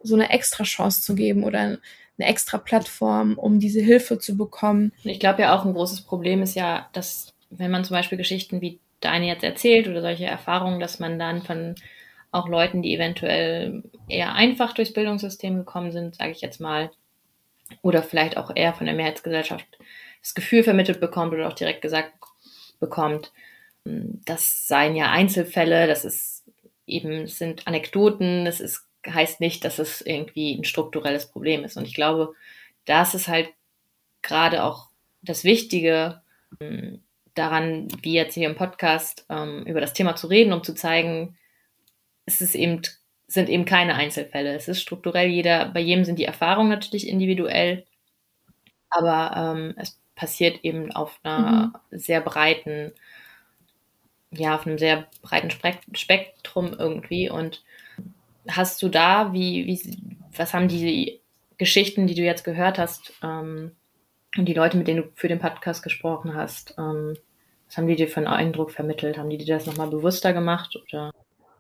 so 0.02 0.14
eine 0.14 0.30
extra 0.30 0.64
Chance 0.64 1.02
zu 1.02 1.14
geben 1.14 1.44
oder 1.44 1.60
eine 1.60 1.78
extra 2.18 2.58
Plattform, 2.58 3.38
um 3.38 3.60
diese 3.60 3.80
Hilfe 3.80 4.18
zu 4.18 4.36
bekommen. 4.36 4.92
Ich 5.04 5.20
glaube 5.20 5.42
ja 5.42 5.56
auch 5.56 5.64
ein 5.64 5.74
großes 5.74 6.02
Problem 6.02 6.42
ist 6.42 6.54
ja, 6.54 6.88
dass 6.92 7.32
wenn 7.50 7.70
man 7.70 7.84
zum 7.84 7.94
Beispiel 7.94 8.18
Geschichten 8.18 8.60
wie 8.60 8.80
deine 9.00 9.26
jetzt 9.26 9.44
erzählt 9.44 9.88
oder 9.88 10.00
solche 10.00 10.26
Erfahrungen, 10.26 10.80
dass 10.80 10.98
man 10.98 11.18
dann 11.18 11.42
von 11.42 11.74
auch 12.30 12.48
Leuten, 12.48 12.82
die 12.82 12.94
eventuell 12.94 13.82
eher 14.08 14.34
einfach 14.34 14.72
durchs 14.72 14.92
Bildungssystem 14.92 15.58
gekommen 15.58 15.92
sind, 15.92 16.16
sage 16.16 16.30
ich 16.30 16.40
jetzt 16.40 16.60
mal, 16.60 16.90
oder 17.80 18.02
vielleicht 18.02 18.36
auch 18.36 18.50
eher 18.54 18.74
von 18.74 18.86
der 18.86 18.94
Mehrheitsgesellschaft 18.94 19.66
das 20.20 20.34
Gefühl 20.34 20.62
vermittelt 20.62 21.00
bekommt 21.00 21.32
oder 21.32 21.48
auch 21.48 21.54
direkt 21.54 21.82
gesagt 21.82 22.12
bekommt, 22.78 23.32
das 23.84 24.68
seien 24.68 24.94
ja 24.94 25.10
Einzelfälle, 25.10 25.86
das 25.86 26.04
ist 26.04 26.44
eben, 26.86 27.26
sind 27.26 27.66
Anekdoten, 27.66 28.44
das 28.44 28.60
ist, 28.60 28.86
heißt 29.06 29.40
nicht, 29.40 29.64
dass 29.64 29.78
es 29.78 30.00
irgendwie 30.00 30.54
ein 30.54 30.64
strukturelles 30.64 31.26
Problem 31.26 31.64
ist. 31.64 31.76
Und 31.76 31.86
ich 31.86 31.94
glaube, 31.94 32.34
das 32.84 33.14
ist 33.14 33.28
halt 33.28 33.48
gerade 34.22 34.62
auch 34.62 34.88
das 35.22 35.42
Wichtige 35.42 36.22
daran, 37.34 37.88
wie 38.02 38.12
jetzt 38.12 38.34
hier 38.34 38.48
im 38.48 38.56
Podcast 38.56 39.24
ähm, 39.28 39.64
über 39.66 39.80
das 39.80 39.94
Thema 39.94 40.16
zu 40.16 40.26
reden, 40.26 40.52
um 40.52 40.62
zu 40.62 40.74
zeigen, 40.74 41.36
es 42.26 42.40
ist 42.40 42.54
eben, 42.54 42.82
sind 43.32 43.48
eben 43.48 43.64
keine 43.64 43.94
Einzelfälle. 43.94 44.54
Es 44.54 44.68
ist 44.68 44.80
strukturell 44.80 45.28
jeder, 45.28 45.66
bei 45.66 45.80
jedem 45.80 46.04
sind 46.04 46.18
die 46.18 46.24
Erfahrungen 46.24 46.68
natürlich 46.68 47.08
individuell, 47.08 47.84
aber 48.90 49.54
ähm, 49.56 49.74
es 49.76 49.98
passiert 50.14 50.64
eben 50.64 50.92
auf 50.92 51.18
einer 51.22 51.72
mhm. 51.90 51.98
sehr 51.98 52.20
breiten, 52.20 52.92
ja, 54.30 54.54
auf 54.54 54.66
einem 54.66 54.78
sehr 54.78 55.06
breiten 55.22 55.50
Spektrum 55.94 56.74
irgendwie. 56.78 57.30
Und 57.30 57.62
hast 58.48 58.82
du 58.82 58.88
da, 58.88 59.32
wie, 59.32 59.66
wie, 59.66 59.98
was 60.36 60.54
haben 60.54 60.68
die 60.68 61.20
Geschichten, 61.58 62.06
die 62.06 62.14
du 62.14 62.22
jetzt 62.22 62.44
gehört 62.44 62.78
hast, 62.78 63.12
ähm, 63.22 63.72
und 64.36 64.46
die 64.46 64.54
Leute, 64.54 64.78
mit 64.78 64.88
denen 64.88 65.02
du 65.02 65.08
für 65.14 65.28
den 65.28 65.38
Podcast 65.38 65.82
gesprochen 65.82 66.34
hast, 66.34 66.74
ähm, 66.78 67.16
was 67.66 67.76
haben 67.76 67.86
die 67.86 67.96
dir 67.96 68.08
für 68.08 68.18
einen 68.18 68.26
Eindruck 68.26 68.70
vermittelt? 68.70 69.18
Haben 69.18 69.30
die 69.30 69.38
dir 69.38 69.54
das 69.54 69.66
nochmal 69.66 69.88
bewusster 69.88 70.32
gemacht? 70.32 70.76
Oder? 70.76 71.12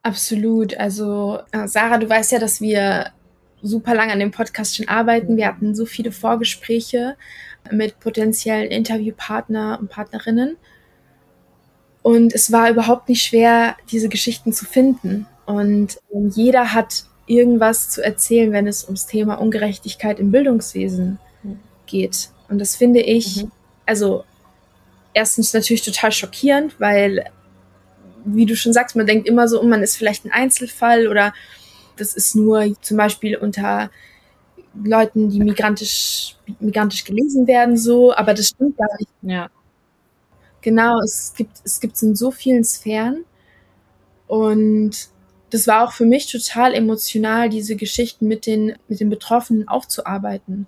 Absolut. 0.02 0.76
Also, 0.76 1.38
äh, 1.52 1.68
Sarah, 1.68 1.98
du 1.98 2.08
weißt 2.08 2.32
ja, 2.32 2.38
dass 2.38 2.60
wir 2.60 3.12
super 3.62 3.94
lange 3.94 4.12
an 4.12 4.18
dem 4.18 4.32
Podcast 4.32 4.76
schon 4.76 4.88
arbeiten. 4.88 5.36
Wir 5.36 5.46
hatten 5.46 5.74
so 5.74 5.86
viele 5.86 6.10
Vorgespräche 6.10 7.16
mit 7.70 8.00
potenziellen 8.00 8.70
Interviewpartner 8.70 9.78
und 9.80 9.88
Partnerinnen. 9.88 10.56
Und 12.02 12.34
es 12.34 12.50
war 12.50 12.68
überhaupt 12.68 13.08
nicht 13.08 13.22
schwer, 13.22 13.76
diese 13.92 14.08
Geschichten 14.08 14.52
zu 14.52 14.64
finden. 14.64 15.26
Und 15.46 16.00
jeder 16.10 16.74
hat 16.74 17.04
irgendwas 17.26 17.88
zu 17.88 18.02
erzählen, 18.02 18.50
wenn 18.50 18.66
es 18.66 18.84
ums 18.84 19.06
Thema 19.06 19.36
Ungerechtigkeit 19.36 20.18
im 20.18 20.32
Bildungswesen 20.32 21.20
geht. 21.86 22.30
Und 22.48 22.58
das 22.58 22.74
finde 22.74 23.00
ich, 23.00 23.44
mhm. 23.44 23.52
also 23.86 24.24
erstens 25.14 25.54
natürlich 25.54 25.84
total 25.84 26.10
schockierend, 26.10 26.80
weil 26.80 27.26
wie 28.24 28.46
du 28.46 28.56
schon 28.56 28.72
sagst, 28.72 28.96
man 28.96 29.06
denkt 29.06 29.28
immer 29.28 29.48
so, 29.48 29.62
man 29.62 29.82
ist 29.82 29.96
vielleicht 29.96 30.24
ein 30.24 30.32
Einzelfall 30.32 31.08
oder 31.08 31.32
das 31.96 32.14
ist 32.14 32.34
nur 32.34 32.74
zum 32.80 32.96
Beispiel 32.96 33.36
unter 33.36 33.90
Leuten, 34.82 35.28
die 35.28 35.40
migrantisch, 35.40 36.36
migrantisch 36.60 37.04
gelesen 37.04 37.46
werden, 37.46 37.76
so, 37.76 38.14
aber 38.14 38.34
das 38.34 38.48
stimmt 38.48 38.76
gar 38.78 38.88
nicht. 38.98 39.10
Ja. 39.22 39.50
Genau, 40.62 41.00
es 41.02 41.34
gibt, 41.36 41.58
es 41.64 41.80
gibt 41.80 41.96
es 41.96 42.02
in 42.02 42.16
so 42.16 42.30
vielen 42.30 42.64
Sphären 42.64 43.24
und 44.26 45.10
das 45.50 45.66
war 45.66 45.84
auch 45.84 45.92
für 45.92 46.06
mich 46.06 46.30
total 46.30 46.72
emotional, 46.72 47.50
diese 47.50 47.76
Geschichten 47.76 48.26
mit 48.26 48.46
den, 48.46 48.74
mit 48.88 49.00
den 49.00 49.10
Betroffenen 49.10 49.68
aufzuarbeiten. 49.68 50.66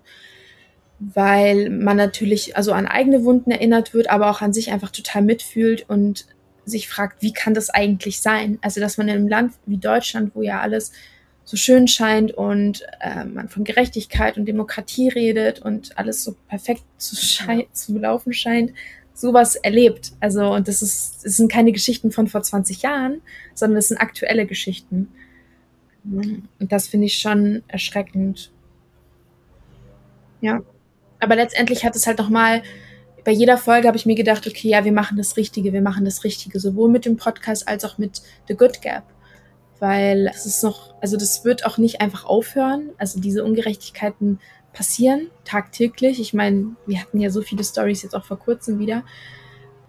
Weil 0.99 1.71
man 1.71 1.97
natürlich 1.97 2.55
also 2.55 2.71
an 2.71 2.85
eigene 2.85 3.23
Wunden 3.23 3.49
erinnert 3.49 3.93
wird, 3.93 4.09
aber 4.09 4.29
auch 4.29 4.41
an 4.41 4.53
sich 4.53 4.71
einfach 4.71 4.91
total 4.91 5.23
mitfühlt 5.23 5.89
und 5.89 6.27
sich 6.65 6.87
fragt, 6.87 7.21
wie 7.21 7.33
kann 7.33 7.53
das 7.53 7.69
eigentlich 7.69 8.19
sein? 8.19 8.57
Also, 8.61 8.81
dass 8.81 8.97
man 8.97 9.07
in 9.07 9.15
einem 9.15 9.27
Land 9.27 9.53
wie 9.65 9.77
Deutschland, 9.77 10.35
wo 10.35 10.41
ja 10.41 10.61
alles 10.61 10.91
so 11.43 11.57
schön 11.57 11.87
scheint 11.87 12.31
und 12.31 12.83
äh, 13.01 13.23
man 13.23 13.49
von 13.49 13.63
Gerechtigkeit 13.63 14.37
und 14.37 14.45
Demokratie 14.45 15.09
redet 15.09 15.59
und 15.59 15.97
alles 15.97 16.23
so 16.23 16.35
perfekt 16.47 16.83
zu, 16.97 17.15
zu 17.71 17.97
laufen 17.97 18.33
scheint, 18.33 18.73
sowas 19.13 19.55
erlebt. 19.55 20.13
Also, 20.19 20.53
und 20.53 20.67
das 20.67 20.81
ist, 20.81 21.25
es 21.25 21.37
sind 21.37 21.51
keine 21.51 21.71
Geschichten 21.71 22.11
von 22.11 22.27
vor 22.27 22.41
20 22.41 22.81
Jahren, 22.81 23.21
sondern 23.53 23.77
es 23.77 23.89
sind 23.89 23.97
aktuelle 23.97 24.45
Geschichten. 24.45 25.09
Und 26.03 26.47
das 26.71 26.87
finde 26.87 27.07
ich 27.07 27.17
schon 27.17 27.63
erschreckend. 27.67 28.51
Ja. 30.41 30.61
Aber 31.19 31.35
letztendlich 31.35 31.85
hat 31.85 31.95
es 31.95 32.05
halt 32.05 32.19
nochmal 32.19 32.61
bei 33.25 33.31
jeder 33.31 33.57
Folge 33.57 33.87
habe 33.87 33.97
ich 33.97 34.05
mir 34.05 34.15
gedacht, 34.15 34.45
okay, 34.47 34.69
ja, 34.69 34.85
wir 34.85 34.93
machen 34.93 35.17
das 35.17 35.35
Richtige, 35.35 35.73
wir 35.73 35.81
machen 35.81 36.05
das 36.05 36.23
Richtige, 36.23 36.59
sowohl 36.59 36.89
mit 36.89 37.05
dem 37.05 37.17
Podcast 37.17 37.67
als 37.67 37.83
auch 37.83 37.97
mit 37.97 38.21
The 38.47 38.55
Good 38.55 38.83
Gap. 38.83 39.03
Weil 39.79 40.31
es 40.33 40.45
ist 40.45 40.63
noch, 40.63 40.93
also 41.01 41.17
das 41.17 41.43
wird 41.43 41.65
auch 41.65 41.79
nicht 41.79 42.01
einfach 42.01 42.23
aufhören. 42.25 42.91
Also 42.99 43.19
diese 43.19 43.43
Ungerechtigkeiten 43.43 44.39
passieren 44.73 45.31
tagtäglich. 45.43 46.19
Ich 46.19 46.35
meine, 46.35 46.75
wir 46.85 47.01
hatten 47.01 47.19
ja 47.19 47.31
so 47.31 47.41
viele 47.41 47.63
Stories 47.63 48.03
jetzt 48.03 48.15
auch 48.15 48.23
vor 48.23 48.37
kurzem 48.37 48.77
wieder. 48.77 49.03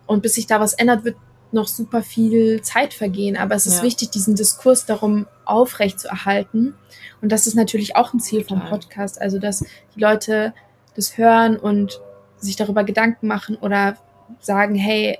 Und 0.07 0.23
bis 0.23 0.35
sich 0.35 0.47
da 0.47 0.59
was 0.59 0.73
ändert, 0.73 1.05
wird 1.05 1.17
noch 1.53 1.69
super 1.69 2.03
viel 2.03 2.63
Zeit 2.63 2.95
vergehen. 2.95 3.37
Aber 3.37 3.55
es 3.55 3.67
ist 3.67 3.79
ja. 3.79 3.83
wichtig, 3.83 4.11
diesen 4.11 4.35
Diskurs 4.35 4.87
darum 4.87 5.27
aufrecht 5.45 6.01
zu 6.01 6.09
erhalten. 6.09 6.75
Und 7.21 7.33
das 7.33 7.47
ist 7.47 7.55
natürlich 7.55 7.97
auch 7.97 8.15
ein 8.15 8.21
Ziel 8.21 8.43
Total. 8.43 8.61
vom 8.61 8.69
Podcast. 8.71 9.21
Also, 9.21 9.39
dass 9.39 9.65
die 9.95 10.01
Leute 10.01 10.55
das 10.95 11.19
hören 11.19 11.59
und 11.59 12.01
sich 12.39 12.57
darüber 12.57 12.85
Gedanken 12.85 13.27
machen 13.27 13.57
oder 13.57 13.97
sagen, 14.41 14.75
hey, 14.75 15.19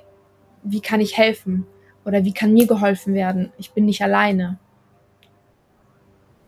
wie 0.63 0.81
kann 0.81 1.01
ich 1.01 1.17
helfen? 1.17 1.65
Oder 2.05 2.23
wie 2.23 2.33
kann 2.33 2.53
mir 2.53 2.67
geholfen 2.67 3.13
werden? 3.13 3.51
Ich 3.57 3.71
bin 3.71 3.85
nicht 3.85 4.01
alleine. 4.01 4.57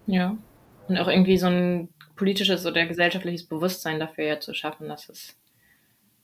Ja. 0.07 0.37
Und 0.87 0.97
auch 0.97 1.07
irgendwie 1.07 1.37
so 1.37 1.47
ein 1.47 1.89
politisches 2.15 2.65
oder 2.65 2.85
gesellschaftliches 2.85 3.45
Bewusstsein 3.45 3.99
dafür 3.99 4.25
ja 4.25 4.39
zu 4.39 4.53
schaffen, 4.53 4.87
dass 4.87 5.07
es, 5.09 5.35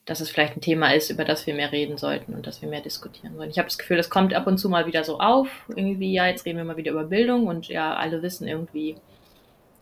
dass 0.05 0.19
es 0.19 0.29
vielleicht 0.29 0.57
ein 0.57 0.61
Thema 0.61 0.93
ist, 0.93 1.09
über 1.09 1.23
das 1.23 1.45
wir 1.47 1.53
mehr 1.53 1.71
reden 1.71 1.97
sollten 1.97 2.33
und 2.33 2.47
dass 2.47 2.61
wir 2.61 2.69
mehr 2.69 2.81
diskutieren 2.81 3.35
sollen. 3.35 3.49
Ich 3.49 3.57
habe 3.57 3.67
das 3.67 3.77
Gefühl, 3.77 3.97
das 3.97 4.09
kommt 4.09 4.33
ab 4.33 4.47
und 4.47 4.57
zu 4.57 4.69
mal 4.69 4.87
wieder 4.87 5.03
so 5.03 5.19
auf. 5.19 5.47
Irgendwie, 5.75 6.13
ja, 6.13 6.27
jetzt 6.27 6.45
reden 6.45 6.57
wir 6.57 6.65
mal 6.65 6.77
wieder 6.77 6.91
über 6.91 7.05
Bildung 7.05 7.47
und 7.47 7.67
ja, 7.67 7.95
alle 7.95 8.21
wissen 8.21 8.47
irgendwie, 8.47 8.95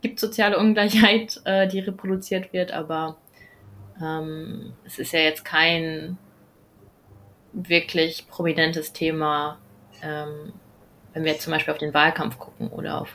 gibt 0.01 0.19
soziale 0.19 0.57
Ungleichheit, 0.57 1.41
äh, 1.45 1.67
die 1.67 1.79
reproduziert 1.79 2.53
wird, 2.53 2.71
aber 2.71 3.17
ähm, 4.01 4.73
es 4.85 4.99
ist 4.99 5.11
ja 5.13 5.19
jetzt 5.19 5.45
kein 5.45 6.17
wirklich 7.53 8.27
prominentes 8.27 8.93
Thema, 8.93 9.59
ähm, 10.01 10.53
wenn 11.13 11.23
wir 11.23 11.33
jetzt 11.33 11.43
zum 11.43 11.53
Beispiel 11.53 11.73
auf 11.73 11.79
den 11.79 11.93
Wahlkampf 11.93 12.39
gucken 12.39 12.69
oder 12.69 13.01
auf 13.01 13.09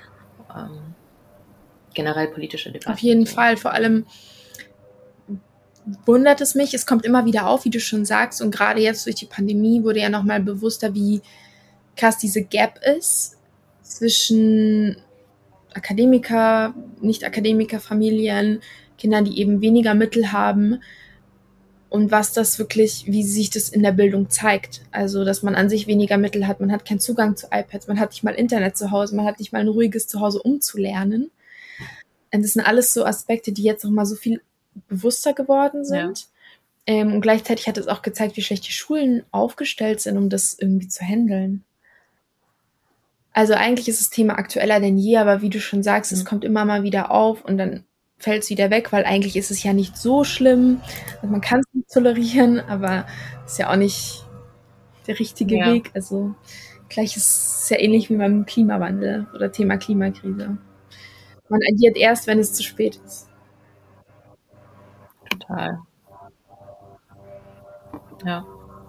ähm, 0.55 0.95
generell 1.95 2.29
politische 2.29 2.71
Debatten. 2.71 2.93
Auf 2.93 3.01
jeden 3.01 3.27
Fall, 3.27 3.57
vor 3.57 3.73
allem 3.73 4.07
wundert 6.05 6.41
es 6.41 6.55
mich, 6.55 6.75
es 6.75 6.87
kommt 6.87 7.05
immer 7.05 7.25
wieder 7.25 7.49
auf, 7.49 7.65
wie 7.65 7.71
du 7.71 7.81
schon 7.81 8.05
sagst, 8.05 8.43
und 8.43 8.51
gerade 8.51 8.81
jetzt 8.81 9.07
durch 9.07 9.17
die 9.17 9.27
Pandemie 9.27 9.83
wurde 9.83 10.01
ja 10.01 10.09
nochmal 10.09 10.41
bewusster, 10.41 10.95
wie 10.95 11.23
krass 11.97 12.19
diese 12.19 12.45
Gap 12.45 12.79
ist 12.97 13.37
zwischen 13.83 14.97
Akademiker, 15.75 16.75
Nicht-Akademiker-Familien, 17.01 18.61
Kindern, 18.99 19.25
die 19.25 19.41
eben 19.41 19.61
weniger 19.61 19.95
Mittel 19.95 20.33
haben 20.33 20.81
und 21.89 22.11
was 22.11 22.33
das 22.33 22.59
wirklich, 22.59 23.05
wie 23.07 23.23
sich 23.23 23.51
das 23.51 23.71
in 23.71 23.83
der 23.83 23.93
Bildung 23.93 24.29
zeigt. 24.29 24.83
Also, 24.91 25.25
dass 25.25 25.43
man 25.43 25.55
an 25.55 25.71
sich 25.71 25.87
weniger 25.87 26.19
Mittel 26.19 26.47
hat, 26.47 26.61
man 26.61 26.71
hat 26.71 26.85
keinen 26.85 27.01
Zugang 27.01 27.37
zu 27.37 27.47
iPads, 27.51 27.89
man 27.89 27.99
hat 27.99 28.11
nicht 28.11 28.25
mal 28.25 28.35
Internet 28.35 28.77
zu 28.77 28.91
Hause, 28.91 29.17
man 29.17 29.25
hat 29.25 29.39
nicht 29.39 29.53
mal 29.53 29.61
ein 29.61 29.69
ruhiges 29.69 30.07
Zuhause, 30.07 30.43
um 30.43 30.61
zu 30.61 30.79
lernen. 30.79 31.31
Und 32.33 32.45
das 32.45 32.53
sind 32.53 32.63
alles 32.63 32.93
so 32.93 33.07
Aspekte, 33.07 33.53
die 33.53 33.63
jetzt 33.63 33.85
noch 33.85 33.91
mal 33.91 34.05
so 34.05 34.17
viel 34.17 34.43
bewusster 34.89 35.33
geworden 35.33 35.85
sind. 35.85 36.21
Ja. 36.87 36.95
Ähm, 36.95 37.15
und 37.15 37.21
gleichzeitig 37.23 37.67
hat 37.67 37.79
es 37.79 37.89
auch 37.89 38.03
gezeigt, 38.03 38.37
wie 38.37 38.43
schlecht 38.43 38.67
die 38.67 38.73
Schulen 38.73 39.23
aufgestellt 39.31 40.01
sind, 40.01 40.19
um 40.19 40.29
das 40.29 40.57
irgendwie 40.59 40.89
zu 40.89 41.05
handeln. 41.05 41.65
Also 43.33 43.55
eigentlich 43.55 43.89
ist 43.89 44.01
das 44.01 44.11
Thema 44.11 44.39
aktueller 44.39 44.81
denn 44.81 44.99
je, 44.99 45.17
aber 45.17 45.43
wie 45.43 45.51
du 45.51 45.61
schon 45.61 45.83
sagst, 45.83 46.13
mhm. 46.13 46.19
es 46.19 46.25
kommt 46.25 46.45
immer 46.45 46.65
mal 46.65 46.83
wieder 46.83 47.11
auf 47.11 47.45
und 47.45 47.57
dann 47.57 47.85
fällt 48.19 48.43
es 48.43 48.51
wieder 48.51 48.71
weg, 48.71 48.93
weil 48.93 49.05
eigentlich 49.05 49.37
ist 49.37 49.51
es 49.51 49.63
ja 49.63 49.73
nicht 49.73 49.97
so 49.97 50.25
schlimm. 50.25 50.81
Also 51.17 51.29
man 51.29 51.41
kann 51.41 51.61
es 51.61 51.67
nicht 51.73 51.91
tolerieren, 51.91 52.61
aber 52.61 53.07
ist 53.47 53.59
ja 53.59 53.71
auch 53.71 53.77
nicht 53.77 54.25
der 55.07 55.19
richtige 55.19 55.59
ja. 55.59 55.73
Weg. 55.73 55.91
Also 55.95 56.35
gleich 56.89 57.17
ist 57.17 57.63
es 57.63 57.69
ja 57.71 57.79
ähnlich 57.79 58.11
wie 58.11 58.17
beim 58.17 58.45
Klimawandel 58.47 59.27
oder 59.35 59.53
Thema 59.53 59.77
Klimakrise. 59.77 60.59
Man 61.49 61.61
agiert 61.73 61.97
erst, 61.97 62.27
wenn 62.27 62.39
es 62.39 62.53
zu 62.53 62.63
spät 62.63 63.01
ist. 63.07 63.29
Total. 65.31 65.79
Ja. 68.25 68.45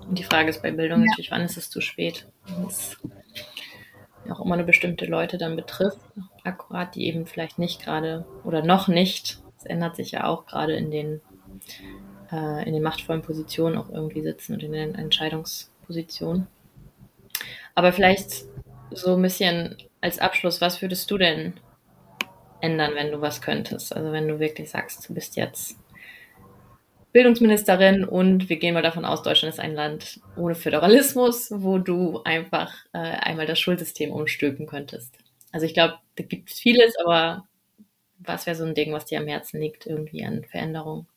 Und 0.07 0.17
die 0.17 0.23
Frage 0.23 0.49
ist 0.49 0.61
bei 0.61 0.71
Bildung 0.71 1.01
ja. 1.01 1.05
natürlich, 1.05 1.31
wann 1.31 1.41
ist 1.41 1.57
es 1.57 1.69
zu 1.69 1.81
spät? 1.81 2.27
Das 2.63 2.97
auch 4.31 4.39
immer 4.43 4.55
eine 4.55 4.63
bestimmte 4.63 5.05
Leute 5.05 5.37
dann 5.37 5.55
betrifft, 5.55 5.99
akkurat, 6.43 6.95
die 6.95 7.07
eben 7.07 7.25
vielleicht 7.25 7.59
nicht 7.59 7.83
gerade 7.83 8.25
oder 8.43 8.63
noch 8.63 8.87
nicht, 8.87 9.39
es 9.57 9.65
ändert 9.65 9.95
sich 9.95 10.11
ja 10.11 10.25
auch 10.25 10.45
gerade 10.45 10.75
in 10.75 10.91
den, 10.91 11.21
äh, 12.31 12.65
in 12.67 12.73
den 12.73 12.83
machtvollen 12.83 13.21
Positionen 13.21 13.77
auch 13.77 13.89
irgendwie 13.89 14.21
sitzen 14.21 14.53
und 14.53 14.63
in 14.63 14.71
den 14.71 14.95
Entscheidungspositionen. 14.95 16.47
Aber 17.75 17.91
vielleicht 17.93 18.45
so 18.91 19.15
ein 19.15 19.21
bisschen 19.21 19.77
als 20.01 20.19
Abschluss, 20.19 20.61
was 20.61 20.81
würdest 20.81 21.09
du 21.11 21.17
denn 21.17 21.53
ändern, 22.61 22.91
wenn 22.95 23.11
du 23.11 23.21
was 23.21 23.41
könntest? 23.41 23.95
Also 23.95 24.11
wenn 24.11 24.27
du 24.27 24.39
wirklich 24.39 24.69
sagst, 24.69 25.07
du 25.07 25.13
bist 25.13 25.35
jetzt 25.35 25.78
Bildungsministerin 27.11 28.05
und 28.05 28.49
wir 28.49 28.57
gehen 28.57 28.75
mal 28.75 28.83
davon 28.83 29.05
aus, 29.05 29.23
Deutschland 29.23 29.53
ist 29.53 29.59
ein 29.59 29.73
Land 29.73 30.19
ohne 30.35 30.55
Föderalismus, 30.55 31.49
wo 31.51 31.79
du 31.79 32.21
einfach 32.23 32.73
äh, 32.93 32.99
einmal 32.99 33.47
das 33.47 33.59
Schulsystem 33.59 34.11
umstülpen 34.11 34.67
könntest. 34.67 35.15
Also 35.51 35.65
ich 35.65 35.73
glaube, 35.73 35.95
da 36.15 36.23
gibt 36.23 36.51
es 36.51 36.59
vieles, 36.59 36.93
aber 37.03 37.45
was 38.19 38.45
wäre 38.45 38.55
so 38.55 38.65
ein 38.65 38.75
Ding, 38.75 38.93
was 38.93 39.05
dir 39.05 39.19
am 39.19 39.27
Herzen 39.27 39.59
liegt, 39.59 39.87
irgendwie 39.87 40.23
an 40.23 40.43
Veränderungen? 40.43 41.07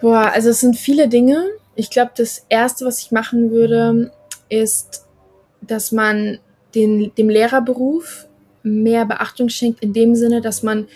Boah, 0.00 0.30
also 0.32 0.50
es 0.50 0.60
sind 0.60 0.76
viele 0.76 1.08
Dinge. 1.08 1.44
Ich 1.76 1.90
glaube, 1.90 2.12
das 2.16 2.46
Erste, 2.48 2.84
was 2.84 3.00
ich 3.00 3.10
machen 3.10 3.50
würde, 3.50 4.12
ist, 4.48 5.06
dass 5.60 5.92
man 5.92 6.38
den, 6.74 7.14
dem 7.14 7.28
Lehrerberuf 7.28 8.26
mehr 8.62 9.04
Beachtung 9.04 9.48
schenkt, 9.48 9.82
in 9.82 9.92
dem 9.92 10.14
Sinne, 10.14 10.40
dass 10.40 10.62
man 10.62 10.88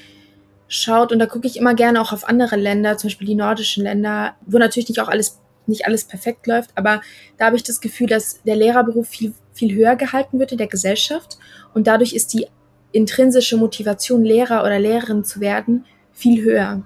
schaut, 0.69 1.13
und 1.13 1.19
da 1.19 1.27
gucke 1.27 1.47
ich 1.47 1.57
immer 1.57 1.75
gerne 1.75 2.01
auch 2.01 2.13
auf 2.13 2.29
andere 2.29 2.57
Länder, 2.57 2.97
zum 2.97 3.09
Beispiel 3.09 3.27
die 3.27 3.35
nordischen 3.35 3.85
Länder, 3.85 4.37
wo 4.47 4.59
natürlich 4.59 4.89
nicht 4.89 5.01
auch 5.01 5.09
alles, 5.09 5.41
nicht 5.67 5.87
alles 5.87 6.05
perfekt 6.05 6.47
läuft, 6.47 6.71
aber 6.77 7.01
da 7.39 7.47
habe 7.47 7.57
ich 7.57 7.63
das 7.63 7.81
Gefühl, 7.81 8.07
dass 8.07 8.43
der 8.43 8.57
Lehrerberuf 8.57 9.09
viel, 9.09 9.35
viel 9.53 9.75
höher 9.75 9.97
gehalten 9.97 10.39
wird 10.39 10.53
in 10.53 10.59
der 10.59 10.69
Gesellschaft. 10.69 11.39
Und 11.75 11.87
dadurch 11.87 12.13
ist 12.13 12.33
die 12.33 12.47
intrinsische 12.93 13.57
Motivation, 13.57 14.25
Lehrer 14.25 14.63
oder 14.63 14.79
Lehrerin 14.79 15.25
zu 15.25 15.41
werden, 15.41 15.85
viel 16.13 16.43
höher. 16.43 16.83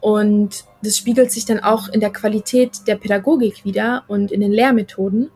Und 0.00 0.64
das 0.82 0.96
spiegelt 0.96 1.32
sich 1.32 1.46
dann 1.46 1.60
auch 1.60 1.88
in 1.88 2.00
der 2.00 2.12
Qualität 2.12 2.86
der 2.86 2.96
Pädagogik 2.96 3.64
wieder 3.64 4.04
und 4.08 4.30
in 4.30 4.40
den 4.40 4.52
Lehrmethoden, 4.52 5.30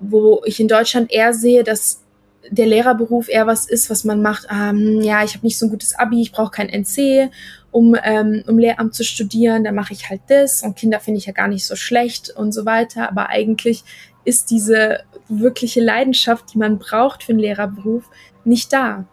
wo 0.00 0.42
ich 0.44 0.60
in 0.60 0.68
Deutschland 0.68 1.12
eher 1.12 1.34
sehe, 1.34 1.62
dass 1.62 2.01
der 2.50 2.66
Lehrerberuf 2.66 3.28
eher 3.28 3.46
was 3.46 3.66
ist, 3.66 3.90
was 3.90 4.04
man 4.04 4.20
macht, 4.20 4.46
ähm, 4.50 5.00
ja, 5.00 5.22
ich 5.24 5.34
habe 5.34 5.46
nicht 5.46 5.58
so 5.58 5.66
ein 5.66 5.70
gutes 5.70 5.94
Abi, 5.98 6.20
ich 6.20 6.32
brauche 6.32 6.50
kein 6.50 6.68
NC, 6.68 7.30
um, 7.70 7.96
ähm, 8.02 8.42
um 8.46 8.58
Lehramt 8.58 8.94
zu 8.94 9.04
studieren, 9.04 9.64
dann 9.64 9.74
mache 9.74 9.92
ich 9.92 10.10
halt 10.10 10.22
das 10.28 10.62
und 10.62 10.76
Kinder 10.76 11.00
finde 11.00 11.18
ich 11.18 11.26
ja 11.26 11.32
gar 11.32 11.48
nicht 11.48 11.64
so 11.64 11.76
schlecht 11.76 12.30
und 12.30 12.52
so 12.52 12.66
weiter. 12.66 13.08
Aber 13.08 13.28
eigentlich 13.28 13.84
ist 14.24 14.50
diese 14.50 15.00
wirkliche 15.28 15.80
Leidenschaft, 15.80 16.52
die 16.52 16.58
man 16.58 16.78
braucht 16.78 17.24
für 17.24 17.32
einen 17.32 17.40
Lehrerberuf, 17.40 18.04
nicht 18.44 18.72
da. 18.72 19.06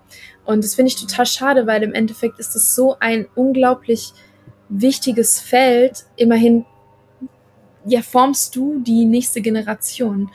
Und 0.45 0.63
das 0.63 0.75
finde 0.75 0.89
ich 0.89 0.95
total 0.95 1.25
schade, 1.25 1.67
weil 1.67 1.83
im 1.83 1.93
Endeffekt 1.93 2.39
ist 2.39 2.55
es 2.55 2.75
so 2.75 2.97
ein 2.99 3.27
unglaublich 3.35 4.13
wichtiges 4.67 5.39
Feld. 5.39 6.05
Immerhin 6.15 6.65
ja, 7.85 8.01
formst 8.01 8.55
du 8.55 8.79
die 8.79 9.05
nächste 9.05 9.41
Generation. 9.41 10.29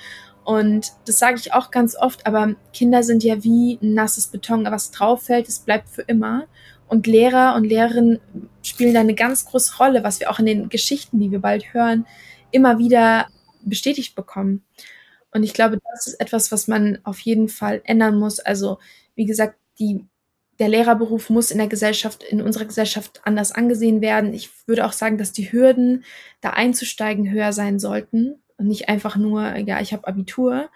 Und 0.44 0.92
das 1.07 1.18
sage 1.18 1.38
ich 1.38 1.54
auch 1.54 1.70
ganz 1.70 1.96
oft, 1.96 2.26
aber 2.26 2.54
Kinder 2.74 3.02
sind 3.02 3.24
ja 3.24 3.42
wie 3.42 3.78
nasses 3.80 4.26
Beton, 4.26 4.66
was 4.66 4.90
drauf 4.90 5.22
fällt, 5.22 5.48
es 5.48 5.59
bleibt 5.59 5.88
für 5.88 6.02
immer. 6.02 6.46
Und 6.87 7.07
Lehrer 7.07 7.54
und 7.57 7.64
Lehrerinnen 7.64 8.20
spielen 8.62 8.92
da 8.92 9.00
eine 9.00 9.14
ganz 9.14 9.46
große 9.46 9.78
Rolle, 9.78 10.04
was 10.04 10.20
wir 10.20 10.30
auch 10.30 10.38
in 10.38 10.46
den 10.46 10.68
Geschichten, 10.68 11.18
die 11.18 11.30
wir 11.30 11.40
bald 11.40 11.72
hören, 11.72 12.07
immer 12.50 12.78
wieder 12.78 13.26
bestätigt 13.62 14.14
bekommen. 14.14 14.62
Und 15.33 15.42
ich 15.42 15.54
glaube, 15.54 15.78
das 15.92 16.07
ist 16.07 16.20
etwas, 16.20 16.52
was 16.52 16.68
man 16.68 16.98
auf 17.04 17.18
jeden 17.20 17.48
Fall 17.48 17.80
ändern 17.85 18.18
muss. 18.18 18.38
Also, 18.38 18.78
wie 19.14 19.24
gesagt, 19.24 19.57
die, 19.78 20.04
der 20.59 20.68
Lehrerberuf 20.68 21.30
muss 21.30 21.50
in 21.50 21.59
der 21.59 21.68
Gesellschaft, 21.68 22.22
in 22.22 22.42
unserer 22.42 22.66
Gesellschaft 22.66 23.22
anders 23.24 23.50
angesehen 23.50 24.02
werden. 24.02 24.35
Ich 24.35 24.50
würde 24.66 24.85
auch 24.85 24.92
sagen, 24.92 25.16
dass 25.16 25.33
die 25.33 25.50
Hürden, 25.50 26.04
da 26.42 26.50
einzusteigen, 26.50 27.30
höher 27.30 27.54
sein 27.54 27.80
sollten 27.80 28.43
und 28.57 28.69
nicht 28.69 28.88
einfach 28.88 29.17
nur, 29.17 29.57
ja, 29.57 29.81
ich 29.81 29.93
habe 29.93 30.07
Abitur. 30.07 30.69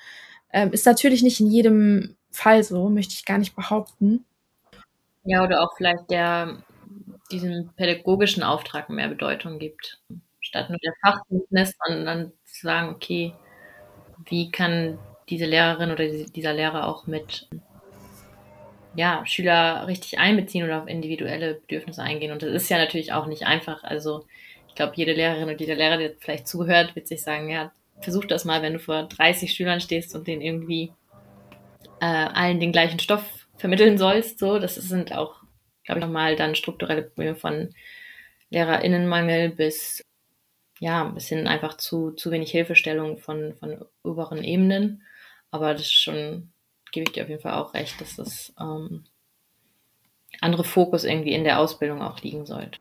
Ähm, 0.53 0.73
ist 0.73 0.87
natürlich 0.87 1.23
nicht 1.23 1.41
in 1.41 1.51
jedem 1.51 2.17
Fall 2.31 2.62
so, 2.62 2.88
möchte 2.88 3.14
ich 3.14 3.25
gar 3.25 3.38
nicht 3.38 3.55
behaupten. 3.55 4.25
Ja, 5.25 5.45
oder 5.45 5.62
auch 5.62 5.77
vielleicht 5.77 6.11
der 6.11 6.62
diesem 7.31 7.71
pädagogischen 7.77 8.43
Auftrag 8.43 8.88
mehr 8.88 9.09
Bedeutung 9.09 9.59
gibt. 9.59 10.01
Statt 10.41 10.71
nur 10.71 10.79
der 10.79 10.95
Fachkenntnis, 11.03 11.75
sondern 11.87 12.33
zu 12.45 12.62
sagen, 12.62 12.88
okay, 12.88 13.35
wie 14.27 14.51
kann 14.51 14.99
diese 15.29 15.45
Lehrerin 15.45 15.91
oder 15.91 16.07
dieser 16.09 16.55
Lehrer 16.55 16.87
auch 16.87 17.07
mit 17.07 17.49
ja, 18.95 19.25
Schüler 19.27 19.87
richtig 19.87 20.19
einbeziehen 20.19 20.64
oder 20.64 20.83
auf 20.83 20.88
individuelle 20.88 21.55
Bedürfnisse 21.55 22.03
eingehen. 22.03 22.33
Und 22.33 22.43
das 22.43 22.51
ist 22.51 22.69
ja 22.69 22.79
natürlich 22.79 23.12
auch 23.12 23.27
nicht 23.27 23.47
einfach. 23.47 23.85
Also 23.85 24.25
glaube, 24.74 24.92
jede 24.96 25.12
Lehrerin 25.12 25.48
und 25.48 25.61
jeder 25.61 25.74
Lehrer, 25.74 25.96
der 25.96 26.12
vielleicht 26.18 26.48
zuhört, 26.48 26.94
wird 26.96 27.09
sich 27.09 27.22
sagen, 27.22 27.50
ja, 27.50 27.72
versuch 28.00 28.24
das 28.24 28.44
mal, 28.44 28.62
wenn 28.62 28.74
du 28.74 28.78
vor 28.78 29.04
30 29.04 29.52
Schülern 29.52 29.81
stehst 29.81 30.14
und 30.14 30.26
denen 30.26 30.42
irgendwie 30.42 30.92
äh, 32.00 32.04
allen 32.04 32.61
den 32.61 32.72
gleichen 32.72 33.00
Stoff 33.00 33.46
vermitteln 33.57 33.98
sollst. 33.98 34.38
So, 34.38 34.59
das 34.59 34.76
sind 34.76 35.12
auch, 35.12 35.42
glaube 35.85 36.00
ich, 36.00 36.07
nochmal 36.07 36.37
dann 36.37 36.54
strukturelle 36.54 37.02
Probleme 37.02 37.35
von 37.35 37.74
LehrerInnenmangel 38.50 39.50
bis 39.50 40.04
ja, 40.81 41.04
bis 41.04 41.28
hin 41.28 41.46
einfach 41.46 41.76
zu, 41.76 42.12
zu 42.12 42.31
wenig 42.31 42.50
Hilfestellung 42.50 43.18
von, 43.18 43.54
von 43.59 43.85
oberen 44.02 44.44
Ebenen. 44.44 45.02
Aber 45.50 45.72
das 45.72 45.83
ist 45.83 45.94
schon, 45.94 46.52
gebe 46.92 47.04
ich 47.04 47.12
dir 47.12 47.24
auf 47.24 47.28
jeden 47.28 47.42
Fall 47.42 47.54
auch 47.54 47.74
recht, 47.74 48.00
dass 48.00 48.16
das 48.16 48.52
ähm, 48.61 49.04
andere 50.40 50.64
Fokus 50.64 51.04
irgendwie 51.04 51.33
in 51.33 51.44
der 51.44 51.59
Ausbildung 51.59 52.02
auch 52.02 52.20
liegen 52.20 52.46
sollte. 52.46 52.78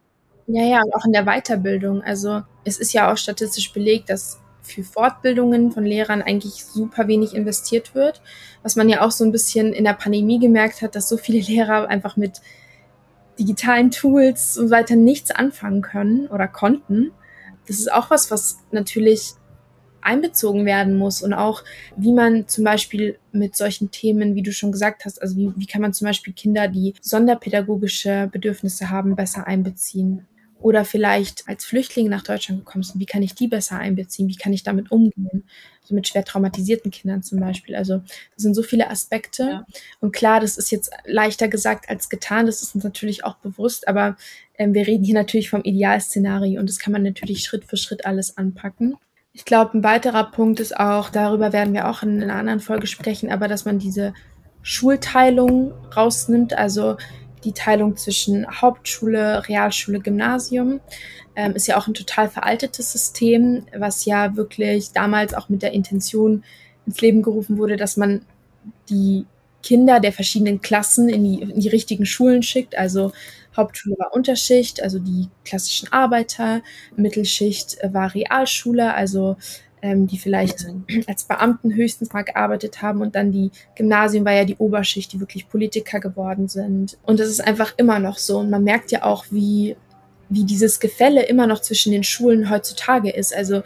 Ja, 0.50 0.64
ja, 0.64 0.82
und 0.82 0.94
auch 0.96 1.06
in 1.06 1.12
der 1.12 1.26
Weiterbildung. 1.26 2.02
Also 2.04 2.42
es 2.64 2.78
ist 2.78 2.94
ja 2.94 3.12
auch 3.12 3.18
statistisch 3.18 3.74
belegt, 3.74 4.10
dass 4.10 4.40
für 4.62 4.84
Fortbildungen 4.84 5.72
von 5.72 5.84
Lehrern 5.86 6.22
eigentlich 6.22 6.64
super 6.66 7.08
wenig 7.08 7.34
investiert 7.36 7.94
wird. 7.96 8.22
Was 8.64 8.76
man 8.78 8.88
ja 8.90 9.02
auch 9.02 9.12
so 9.12 9.26
ein 9.26 9.32
bisschen 9.34 9.74
in 9.74 9.84
der 9.84 9.94
Pandemie 9.94 10.40
gemerkt 10.40 10.82
hat, 10.82 10.96
dass 10.96 11.10
so 11.10 11.18
viele 11.18 11.40
Lehrer 11.48 11.88
einfach 11.90 12.16
mit 12.16 12.42
digitalen 13.40 13.92
Tools 13.92 14.58
und 14.58 14.72
weiter 14.72 14.96
nichts 14.96 15.32
anfangen 15.32 15.82
können 15.82 16.28
oder 16.28 16.48
konnten. 16.48 17.12
Das 17.68 17.80
ist 17.80 17.92
auch 17.92 18.10
was, 18.10 18.32
was 18.32 18.60
natürlich 18.72 19.34
einbezogen 20.02 20.66
werden 20.66 20.98
muss 20.98 21.22
und 21.22 21.34
auch 21.34 21.64
wie 21.98 22.14
man 22.14 22.48
zum 22.48 22.64
Beispiel 22.64 23.20
mit 23.34 23.58
solchen 23.58 23.92
Themen, 23.92 24.36
wie 24.36 24.44
du 24.44 24.54
schon 24.54 24.72
gesagt 24.72 25.06
hast, 25.06 25.22
also 25.22 25.36
wie, 25.36 25.52
wie 25.58 25.66
kann 25.68 25.82
man 25.82 25.94
zum 25.94 26.08
Beispiel 26.08 26.34
Kinder, 26.34 26.68
die 26.70 26.94
sonderpädagogische 27.02 28.30
Bedürfnisse 28.32 28.90
haben, 28.90 29.16
besser 29.16 29.48
einbeziehen 29.48 30.26
oder 30.60 30.86
vielleicht 30.86 31.48
als 31.48 31.66
Flüchtling 31.66 32.10
nach 32.10 32.24
Deutschland 32.24 32.66
gekommen 32.66 32.84
sind, 32.84 33.00
wie 33.00 33.06
kann 33.06 33.22
ich 33.22 33.36
die 33.36 33.48
besser 33.48 33.78
einbeziehen? 33.78 34.28
Wie 34.28 34.36
kann 34.36 34.54
ich 34.54 34.64
damit 34.64 34.92
umgehen? 34.92 35.48
Also 35.82 35.96
mit 35.96 36.08
schwer 36.08 36.26
traumatisierten 36.26 36.92
Kindern 36.92 37.24
zum 37.24 37.40
Beispiel. 37.40 37.76
Also 37.76 37.98
das 37.98 38.44
sind 38.44 38.56
so 38.56 38.64
viele 38.64 38.90
Aspekte. 38.90 39.44
Ja. 39.44 39.66
Und 40.00 40.14
klar, 40.14 40.40
das 40.40 40.58
ist 40.58 40.72
jetzt 40.72 40.92
leichter 41.06 41.48
gesagt 41.48 41.90
als 41.90 42.10
getan. 42.10 42.46
Das 42.46 42.62
ist 42.62 42.76
uns 42.76 42.84
natürlich 42.84 43.24
auch 43.24 43.36
bewusst. 43.36 43.88
Aber 43.88 44.18
ähm, 44.58 44.74
wir 44.74 44.88
reden 44.88 45.04
hier 45.04 45.16
natürlich 45.16 45.50
vom 45.50 45.62
Idealszenario 45.62 46.60
und 46.60 46.70
das 46.70 46.80
kann 46.80 46.94
man 46.94 47.04
natürlich 47.04 47.44
Schritt 47.44 47.66
für 47.66 47.78
Schritt 47.78 48.06
alles 48.06 48.38
anpacken. 48.38 48.96
Ich 49.34 49.46
glaube, 49.46 49.78
ein 49.78 49.84
weiterer 49.84 50.32
Punkt 50.32 50.60
ist 50.60 50.76
auch, 50.76 51.10
darüber 51.10 51.54
werden 51.54 51.76
wir 51.76 51.88
auch 51.88 52.02
in 52.02 52.24
einer 52.24 52.36
anderen 52.36 52.60
Folge 52.60 52.88
sprechen, 52.88 53.32
aber 53.32 53.48
dass 53.48 53.66
man 53.66 53.78
diese 53.78 54.14
Schulteilung 54.64 55.74
rausnimmt. 55.96 56.58
Also 56.58 56.98
die 57.48 57.54
Teilung 57.54 57.96
zwischen 57.96 58.46
Hauptschule, 58.62 59.48
Realschule, 59.48 60.02
Gymnasium. 60.02 60.82
Ähm, 61.36 61.54
ist 61.56 61.68
ja 61.68 61.78
auch 61.78 61.88
ein 61.88 61.94
total 61.94 62.30
veraltetes 62.30 62.92
System, 62.92 63.66
was 63.76 64.06
ja 64.06 64.36
wirklich 64.36 64.92
damals 64.92 65.34
auch 65.34 65.50
mit 65.50 65.62
der 65.62 65.72
Intention 65.72 66.44
ins 66.86 67.00
Leben 67.00 67.22
gerufen 67.22 67.58
wurde, 67.58 67.78
dass 67.78 67.96
man 67.96 68.26
die 68.90 69.26
Kinder 69.64 70.00
der 70.00 70.12
verschiedenen 70.12 70.62
Klassen 70.62 71.10
in 71.10 71.24
die, 71.24 71.42
in 71.42 71.60
die 71.60 71.70
richtigen 71.70 72.06
Schulen 72.06 72.44
schickt. 72.44 72.78
Also 72.78 73.14
Hauptschule 73.56 73.96
war 73.98 74.14
Unterschicht, 74.14 74.84
also 74.84 75.00
die 75.00 75.30
klassischen 75.46 75.92
Arbeiter, 75.92 76.62
Mittelschicht 76.96 77.78
war 77.84 78.14
Realschule, 78.14 78.94
also 78.94 79.38
ähm, 79.88 80.08
die 80.08 80.18
vielleicht 80.18 80.66
als 81.08 81.24
Beamten 81.24 81.74
höchstens 81.74 82.12
mal 82.12 82.24
gearbeitet 82.24 82.82
haben 82.82 83.02
und 83.02 83.16
dann 83.16 83.32
die 83.32 83.52
Gymnasien 83.76 84.26
war 84.26 84.34
ja 84.34 84.44
die 84.44 84.58
Oberschicht, 84.58 85.14
die 85.14 85.20
wirklich 85.20 85.48
Politiker 85.48 86.00
geworden 86.00 86.48
sind. 86.48 86.98
Und 87.04 87.20
das 87.20 87.30
ist 87.30 87.40
einfach 87.40 87.74
immer 87.78 88.00
noch 88.00 88.18
so. 88.18 88.40
Und 88.40 88.50
man 88.50 88.64
merkt 88.64 88.92
ja 88.92 89.04
auch, 89.04 89.26
wie, 89.32 89.78
wie 90.30 90.44
dieses 90.44 90.80
Gefälle 90.80 91.24
immer 91.24 91.48
noch 91.48 91.62
zwischen 91.62 91.92
den 91.92 92.04
Schulen 92.04 92.50
heutzutage 92.50 93.10
ist. 93.10 93.36
Also 93.36 93.62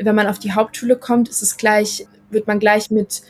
wenn 0.00 0.14
man 0.14 0.26
auf 0.26 0.38
die 0.38 0.52
Hauptschule 0.52 0.96
kommt, 0.96 1.28
ist 1.28 1.42
es 1.42 1.56
gleich, 1.56 2.06
wird 2.30 2.46
man 2.46 2.58
gleich 2.58 2.90
mit 2.90 3.22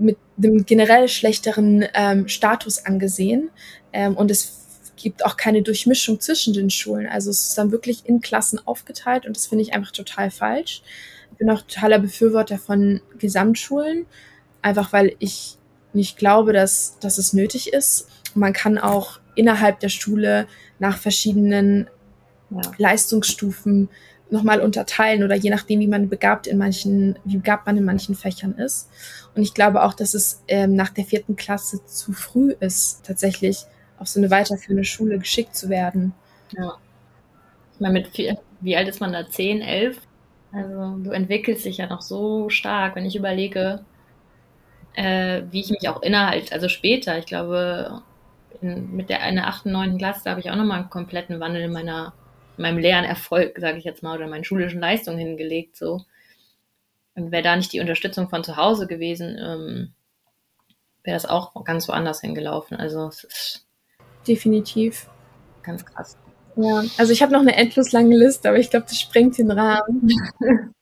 mit 0.00 0.16
dem 0.38 0.64
generell 0.64 1.08
schlechteren 1.08 1.84
ähm, 1.92 2.26
Status 2.26 2.86
angesehen. 2.86 3.50
Ähm, 3.92 4.16
und 4.16 4.30
es 4.30 4.60
gibt 4.96 5.24
auch 5.24 5.36
keine 5.36 5.62
Durchmischung 5.62 6.20
zwischen 6.20 6.54
den 6.54 6.70
Schulen. 6.70 7.06
Also 7.06 7.30
es 7.30 7.48
ist 7.48 7.58
dann 7.58 7.70
wirklich 7.70 8.06
in 8.06 8.20
Klassen 8.20 8.58
aufgeteilt 8.66 9.26
und 9.26 9.36
das 9.36 9.46
finde 9.46 9.62
ich 9.62 9.74
einfach 9.74 9.92
total 9.92 10.30
falsch. 10.30 10.82
Ich 11.40 11.46
bin 11.46 11.56
auch 11.56 11.62
totaler 11.62 11.98
Befürworter 11.98 12.58
von 12.58 13.00
Gesamtschulen, 13.18 14.04
einfach 14.60 14.92
weil 14.92 15.16
ich 15.20 15.56
nicht 15.94 16.18
glaube, 16.18 16.52
dass, 16.52 16.98
dass 16.98 17.16
es 17.16 17.32
nötig 17.32 17.72
ist. 17.72 18.08
Man 18.34 18.52
kann 18.52 18.76
auch 18.76 19.20
innerhalb 19.36 19.80
der 19.80 19.88
Schule 19.88 20.46
nach 20.78 20.98
verschiedenen 20.98 21.88
ja. 22.50 22.60
Leistungsstufen 22.76 23.88
nochmal 24.28 24.60
unterteilen 24.60 25.22
oder 25.22 25.34
je 25.34 25.48
nachdem, 25.48 25.80
wie 25.80 25.86
man 25.86 26.10
begabt 26.10 26.46
in 26.46 26.58
manchen, 26.58 27.18
wie 27.24 27.38
begabt 27.38 27.64
man 27.64 27.78
in 27.78 27.84
manchen 27.84 28.14
Fächern 28.14 28.58
ist. 28.58 28.90
Und 29.34 29.40
ich 29.40 29.54
glaube 29.54 29.82
auch, 29.82 29.94
dass 29.94 30.12
es 30.12 30.42
ähm, 30.46 30.74
nach 30.74 30.90
der 30.90 31.06
vierten 31.06 31.36
Klasse 31.36 31.82
zu 31.86 32.12
früh 32.12 32.52
ist, 32.60 33.02
tatsächlich 33.06 33.64
auf 33.98 34.08
so 34.08 34.20
eine 34.20 34.30
weiterführende 34.30 34.84
Schule 34.84 35.18
geschickt 35.18 35.56
zu 35.56 35.70
werden. 35.70 36.12
Ja. 36.54 36.76
Ich 37.72 37.80
meine, 37.80 37.94
mit 37.94 38.08
vier, 38.08 38.38
wie 38.60 38.76
alt 38.76 38.88
ist 38.88 39.00
man 39.00 39.14
da? 39.14 39.26
Zehn, 39.26 39.62
elf? 39.62 39.96
Also 40.52 40.96
du 41.02 41.10
entwickelst 41.10 41.64
dich 41.64 41.78
ja 41.78 41.86
noch 41.86 42.02
so 42.02 42.48
stark, 42.48 42.96
wenn 42.96 43.06
ich 43.06 43.16
überlege, 43.16 43.84
äh, 44.94 45.42
wie 45.50 45.60
ich 45.60 45.70
mich 45.70 45.88
auch 45.88 46.02
innerhalb, 46.02 46.52
also 46.52 46.68
später, 46.68 47.18
ich 47.18 47.26
glaube, 47.26 48.02
in, 48.60 48.90
mit 48.96 49.10
der 49.10 49.22
einer 49.22 49.46
achten, 49.46 49.72
neunten 49.72 49.98
Klasse, 49.98 50.22
da 50.24 50.30
habe 50.30 50.40
ich 50.40 50.50
auch 50.50 50.56
nochmal 50.56 50.80
einen 50.80 50.90
kompletten 50.90 51.38
Wandel 51.40 51.62
in 51.62 51.72
meiner, 51.72 52.14
in 52.56 52.62
meinem 52.62 52.78
Lernerfolg, 52.78 53.58
sage 53.58 53.78
ich 53.78 53.84
jetzt 53.84 54.02
mal, 54.02 54.16
oder 54.16 54.24
in 54.24 54.30
meinen 54.30 54.44
schulischen 54.44 54.80
Leistungen 54.80 55.18
hingelegt. 55.18 55.76
So. 55.76 56.04
Und 57.14 57.30
wäre 57.30 57.42
da 57.42 57.56
nicht 57.56 57.72
die 57.72 57.80
Unterstützung 57.80 58.28
von 58.28 58.42
zu 58.42 58.56
Hause 58.56 58.86
gewesen, 58.86 59.38
ähm, 59.40 59.92
wäre 61.04 61.16
das 61.16 61.26
auch 61.26 61.64
ganz 61.64 61.88
woanders 61.88 62.20
hingelaufen. 62.20 62.76
Also 62.76 63.06
es 63.06 63.24
ist 63.24 63.66
definitiv. 64.26 65.08
Ganz 65.62 65.84
krass. 65.84 66.18
Ja, 66.62 66.84
also 66.98 67.12
ich 67.12 67.22
habe 67.22 67.32
noch 67.32 67.40
eine 67.40 67.56
endlos 67.56 67.92
lange 67.92 68.16
Liste, 68.16 68.48
aber 68.48 68.58
ich 68.58 68.70
glaube, 68.70 68.86
das 68.88 69.00
sprengt 69.00 69.38
den 69.38 69.50
Rahmen. 69.50 70.08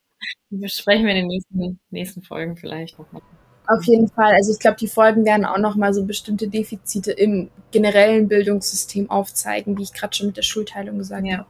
Die 0.51 0.57
besprechen 0.57 1.05
wir 1.05 1.12
in 1.12 1.19
den 1.19 1.27
nächsten, 1.27 1.81
nächsten 1.91 2.23
Folgen 2.23 2.57
vielleicht 2.57 2.99
nochmal. 2.99 3.23
Auf 3.67 3.85
jeden 3.85 4.09
Fall. 4.09 4.33
Also 4.33 4.53
ich 4.53 4.59
glaube, 4.59 4.79
die 4.79 4.88
Folgen 4.88 5.27
werden 5.27 5.45
auch 5.45 5.59
nochmal 5.59 5.93
so 5.93 6.07
bestimmte 6.07 6.49
Defizite 6.49 7.12
im 7.12 7.51
generellen 7.71 8.27
Bildungssystem 8.27 9.11
aufzeigen, 9.11 9.77
wie 9.77 9.83
ich 9.83 9.93
gerade 9.93 10.17
schon 10.17 10.29
mit 10.29 10.38
der 10.38 10.43
Schulteilung 10.43 10.97
gesagt 10.97 11.27
ja. 11.27 11.38
habe. 11.38 11.49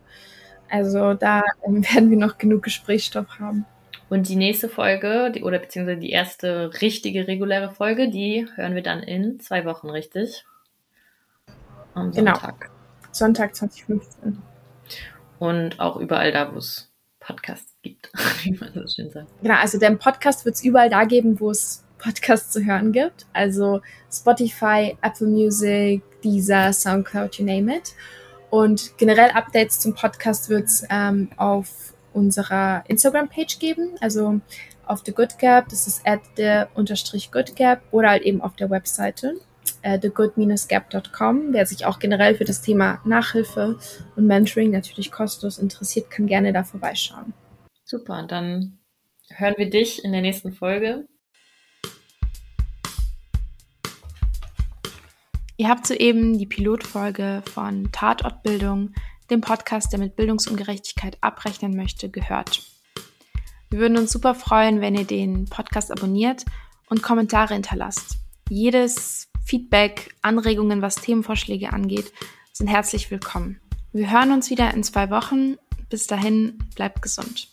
Also 0.69 1.15
da 1.15 1.45
ähm, 1.65 1.85
werden 1.95 2.11
wir 2.11 2.19
noch 2.19 2.39
genug 2.39 2.65
Gesprächsstoff 2.65 3.39
haben. 3.39 3.67
Und 4.11 4.29
die 4.29 4.37
nächste 4.37 4.69
Folge, 4.69 5.31
die, 5.35 5.45
oder 5.45 5.61
beziehungsweise 5.61 6.01
die 6.01 6.11
erste 6.11 6.73
richtige 6.83 7.29
reguläre 7.29 7.71
Folge, 7.71 8.11
die 8.11 8.47
hören 8.57 8.75
wir 8.75 8.83
dann 8.83 9.03
in 9.03 9.39
zwei 9.39 9.65
Wochen, 9.65 9.89
richtig? 9.89 10.45
am 11.99 12.13
genau. 12.13 12.39
Sonntag. 13.13 13.55
Sonntag 13.55 13.55
2015. 13.57 14.43
Und 15.39 15.81
auch 15.81 15.97
überall 15.97 16.33
da, 16.33 16.53
wo 16.53 16.59
es 16.59 16.91
Podcasts 17.21 17.77
gibt, 17.83 18.11
wie 18.43 18.53
man 18.53 18.73
so 18.73 18.87
schön 18.87 19.11
sagt. 19.11 19.29
Genau, 19.43 19.57
also 19.57 19.79
den 19.79 19.99
Podcast 19.99 20.45
wird 20.45 20.57
es 20.57 20.65
überall 20.65 20.91
da 20.91 21.05
geben, 21.05 21.39
wo 21.41 21.51
es 21.51 21.85
Podcasts 21.99 22.51
zu 22.53 22.65
hören 22.65 22.93
gibt. 22.93 23.27
Also 23.33 23.81
Spotify, 24.11 24.97
Apple 25.03 25.27
Music, 25.29 26.03
Deezer, 26.23 26.73
Soundcloud, 26.73 27.37
you 27.37 27.45
name 27.45 27.77
it. 27.77 27.95
Und 28.51 28.97
generell 28.97 29.31
Updates 29.31 29.81
zum 29.81 29.95
Podcast 29.95 30.49
wird 30.49 30.67
es 30.67 30.85
ähm, 30.91 31.29
auf 31.37 31.95
unserer 32.15 32.83
Instagram-Page 32.89 33.59
geben, 33.59 33.95
also 34.01 34.41
auf 34.87 35.03
The 35.05 35.13
Good 35.13 35.39
Gap, 35.39 35.69
das 35.69 35.87
ist 35.87 36.07
at 36.07 36.21
the 36.37 36.65
unterstrich 36.75 37.31
Good 37.31 37.55
Gap 37.57 37.83
oder 37.91 38.09
halt 38.09 38.23
eben 38.23 38.41
auf 38.41 38.57
der 38.57 38.71
Webseite 38.71 39.35
äh, 39.83 39.99
thegood-gap.com. 39.99 41.53
Wer 41.53 41.67
sich 41.67 41.87
auch 41.87 41.99
generell 41.99 42.35
für 42.35 42.45
das 42.45 42.63
Thema 42.63 43.01
Nachhilfe 43.05 43.79
und 44.17 44.27
Mentoring 44.27 44.71
natürlich 44.71 45.11
kostenlos 45.11 45.59
interessiert, 45.59 46.11
kann 46.11 46.27
gerne 46.27 46.53
da 46.53 46.65
vorbeischauen. 46.65 47.35
Super, 47.85 48.25
dann 48.27 48.79
hören 49.31 49.55
wir 49.57 49.71
dich 49.71 50.05
in 50.05 50.13
der 50.13 50.23
nächsten 50.23 50.53
Folge. 50.53 51.07
Ihr 55.57 55.69
habt 55.69 55.87
soeben 55.87 56.39
die 56.39 56.47
Pilotfolge 56.47 57.43
von 57.53 57.91
Tatortbildung, 57.91 58.95
dem 59.29 59.41
Podcast, 59.41 59.93
der 59.93 59.99
mit 59.99 60.15
Bildungsungerechtigkeit 60.15 61.19
abrechnen 61.21 61.75
möchte, 61.75 62.09
gehört. 62.09 62.63
Wir 63.71 63.81
würden 63.81 63.99
uns 63.99 64.13
super 64.13 64.35
freuen, 64.35 64.81
wenn 64.81 64.95
ihr 64.95 65.05
den 65.05 65.47
Podcast 65.47 65.91
abonniert 65.91 66.45
und 66.89 67.03
Kommentare 67.03 67.55
hinterlasst. 67.55 68.19
Jedes 68.49 69.29
Feedback, 69.49 70.15
Anregungen, 70.21 70.83
was 70.83 70.97
Themenvorschläge 70.97 71.73
angeht, 71.73 72.13
sind 72.53 72.67
herzlich 72.67 73.11
willkommen. 73.11 73.59
Wir 73.95 74.11
hören 74.11 74.31
uns 74.33 74.51
wieder 74.51 74.75
in 74.75 74.83
zwei 74.83 75.09
Wochen. 75.09 75.57
Bis 75.89 76.07
dahin, 76.07 76.59
bleibt 76.77 77.01
gesund. 77.01 77.49